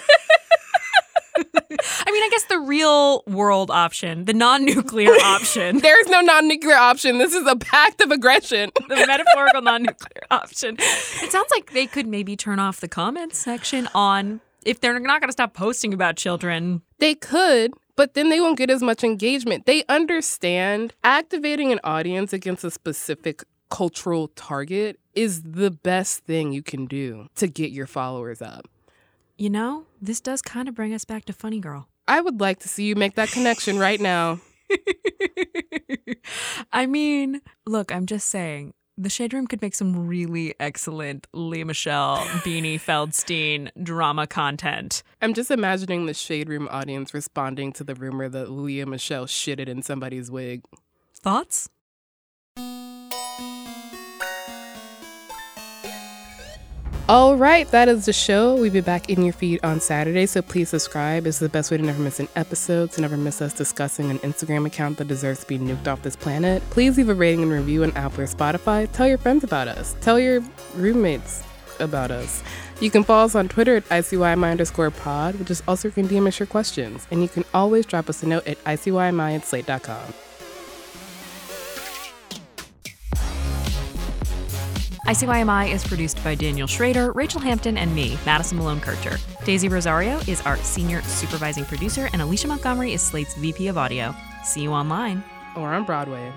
I 2.29 2.31
guess 2.31 2.43
the 2.43 2.59
real 2.59 3.23
world 3.25 3.71
option, 3.71 4.25
the 4.25 4.35
non 4.35 4.63
nuclear 4.63 5.09
option, 5.23 5.77
There 5.81 5.99
is 5.99 6.07
no 6.09 6.21
non 6.21 6.47
nuclear 6.47 6.75
option. 6.75 7.17
This 7.17 7.33
is 7.33 7.47
a 7.47 7.55
pact 7.55 8.01
of 8.01 8.11
aggression. 8.11 8.69
the 8.87 9.07
metaphorical 9.07 9.63
non 9.63 9.81
nuclear 9.81 10.21
option. 10.29 10.75
It 10.77 11.31
sounds 11.31 11.49
like 11.49 11.73
they 11.73 11.87
could 11.87 12.05
maybe 12.05 12.35
turn 12.35 12.59
off 12.59 12.81
the 12.81 12.87
comments 12.87 13.39
section 13.39 13.89
on 13.95 14.41
if 14.63 14.79
they're 14.79 14.99
not 14.99 15.21
going 15.21 15.29
to 15.29 15.33
stop 15.33 15.55
posting 15.55 15.91
about 15.91 16.17
children. 16.17 16.83
They 16.99 17.15
could, 17.15 17.73
but 17.95 18.13
then 18.13 18.29
they 18.29 18.39
won't 18.39 18.59
get 18.59 18.69
as 18.69 18.83
much 18.83 19.03
engagement. 19.03 19.65
They 19.65 19.83
understand 19.89 20.93
activating 21.03 21.71
an 21.71 21.79
audience 21.83 22.31
against 22.31 22.63
a 22.63 22.69
specific 22.69 23.43
cultural 23.71 24.27
target 24.35 24.99
is 25.15 25.41
the 25.41 25.71
best 25.71 26.25
thing 26.25 26.51
you 26.51 26.61
can 26.61 26.85
do 26.85 27.27
to 27.37 27.47
get 27.47 27.71
your 27.71 27.87
followers 27.87 28.39
up. 28.39 28.67
You 29.35 29.49
know, 29.49 29.87
this 29.99 30.21
does 30.21 30.43
kind 30.43 30.69
of 30.69 30.75
bring 30.75 30.93
us 30.93 31.05
back 31.05 31.25
to 31.25 31.33
Funny 31.33 31.59
Girl. 31.59 31.88
I 32.09 32.21
would 32.21 32.41
like 32.41 32.57
to 32.61 32.67
see 32.67 32.85
you 32.85 32.95
make 32.95 33.13
that 33.15 33.29
connection 33.29 33.77
right 33.77 34.01
now. 34.01 34.39
I 36.73 36.87
mean, 36.87 37.39
look, 37.67 37.91
I'm 37.91 38.07
just 38.07 38.29
saying. 38.29 38.73
The 38.97 39.11
Shade 39.11 39.31
Room 39.31 39.45
could 39.45 39.61
make 39.61 39.75
some 39.75 40.07
really 40.07 40.55
excellent 40.59 41.27
Lea 41.33 41.63
Michele, 41.63 42.17
Beanie 42.43 42.81
Feldstein 42.81 43.69
drama 43.83 44.25
content. 44.25 45.03
I'm 45.21 45.35
just 45.35 45.51
imagining 45.51 46.07
the 46.07 46.15
Shade 46.15 46.49
Room 46.49 46.67
audience 46.71 47.13
responding 47.13 47.71
to 47.73 47.83
the 47.83 47.93
rumor 47.93 48.27
that 48.27 48.49
Lea 48.49 48.85
Michele 48.85 49.27
shitted 49.27 49.69
in 49.69 49.83
somebody's 49.83 50.31
wig. 50.31 50.63
Thoughts? 51.13 51.69
All 57.09 57.35
right, 57.35 57.67
that 57.71 57.89
is 57.89 58.05
the 58.05 58.13
show. 58.13 58.53
We'll 58.53 58.71
be 58.71 58.81
back 58.81 59.09
in 59.09 59.23
your 59.23 59.33
feed 59.33 59.61
on 59.63 59.79
Saturday, 59.79 60.27
so 60.27 60.43
please 60.43 60.69
subscribe. 60.69 61.25
It's 61.25 61.39
the 61.39 61.49
best 61.49 61.71
way 61.71 61.77
to 61.77 61.83
never 61.83 61.99
miss 62.03 62.19
an 62.19 62.27
episode, 62.35 62.91
to 62.91 63.01
never 63.01 63.17
miss 63.17 63.41
us 63.41 63.51
discussing 63.51 64.11
an 64.11 64.19
Instagram 64.19 64.67
account 64.67 64.99
that 64.99 65.07
deserves 65.07 65.39
to 65.39 65.47
be 65.47 65.57
nuked 65.57 65.87
off 65.87 66.03
this 66.03 66.15
planet. 66.15 66.61
Please 66.69 66.97
leave 66.97 67.09
a 67.09 67.15
rating 67.15 67.41
and 67.41 67.51
review 67.51 67.81
on 67.81 67.91
Apple 67.93 68.21
or 68.21 68.27
Spotify. 68.27 68.87
Tell 68.91 69.07
your 69.07 69.17
friends 69.17 69.43
about 69.43 69.67
us. 69.67 69.95
Tell 70.01 70.19
your 70.19 70.43
roommates 70.75 71.41
about 71.79 72.11
us. 72.11 72.43
You 72.79 72.91
can 72.91 73.03
follow 73.03 73.25
us 73.25 73.33
on 73.33 73.47
Twitter 73.47 73.77
at 73.77 73.89
ICYMI 73.89 74.51
underscore 74.51 74.91
pod, 74.91 75.33
which 75.39 75.49
is 75.49 75.63
also 75.67 75.89
where 75.89 76.03
you 76.03 76.07
can 76.07 76.15
DM 76.15 76.27
us 76.27 76.37
your 76.37 76.45
questions. 76.45 77.07
And 77.09 77.23
you 77.23 77.27
can 77.27 77.43
always 77.55 77.87
drop 77.87 78.07
us 78.07 78.21
a 78.21 78.27
note 78.27 78.45
at 78.45 78.63
ICYMI 78.65 79.37
at 79.37 79.45
slate.com. 79.47 80.13
ICYMI 85.09 85.73
is 85.73 85.83
produced 85.83 86.23
by 86.23 86.35
Daniel 86.35 86.67
Schrader, 86.67 87.11
Rachel 87.13 87.41
Hampton, 87.41 87.79
and 87.79 87.95
me, 87.95 88.15
Madison 88.27 88.59
Malone 88.59 88.79
Kircher. 88.79 89.17
Daisy 89.43 89.67
Rosario 89.67 90.19
is 90.27 90.39
our 90.41 90.55
senior 90.57 91.01
supervising 91.01 91.65
producer, 91.65 92.09
and 92.13 92.21
Alicia 92.21 92.47
Montgomery 92.47 92.93
is 92.93 93.01
Slate's 93.01 93.33
VP 93.33 93.69
of 93.69 93.75
audio. 93.75 94.13
See 94.43 94.61
you 94.61 94.71
online. 94.71 95.23
Or 95.55 95.73
on 95.73 95.83
Broadway. 95.83 96.31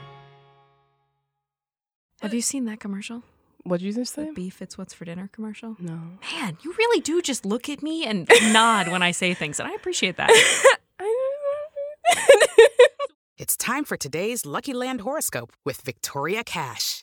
Have 2.23 2.33
you 2.33 2.41
seen 2.41 2.65
that 2.65 2.81
commercial? 2.81 3.23
What'd 3.65 3.85
you 3.85 3.93
just 3.93 4.15
say? 4.15 4.31
Beef, 4.33 4.63
it's 4.63 4.79
what's 4.79 4.95
for 4.95 5.05
dinner 5.05 5.29
commercial? 5.31 5.77
No. 5.79 6.01
Man, 6.33 6.57
you 6.63 6.75
really 6.79 7.03
do 7.03 7.21
just 7.21 7.45
look 7.45 7.69
at 7.69 7.83
me 7.83 8.07
and 8.07 8.27
nod 8.55 8.89
when 8.89 9.03
I 9.03 9.11
say 9.11 9.35
things, 9.35 9.61
and 9.61 9.69
I 9.69 9.75
appreciate 9.75 10.17
that. 10.17 10.31
It's 13.43 13.57
time 13.57 13.85
for 13.85 13.97
today's 13.97 14.47
Lucky 14.47 14.73
Land 14.73 15.01
horoscope 15.01 15.53
with 15.65 15.81
Victoria 15.81 16.45
Cash. 16.45 17.03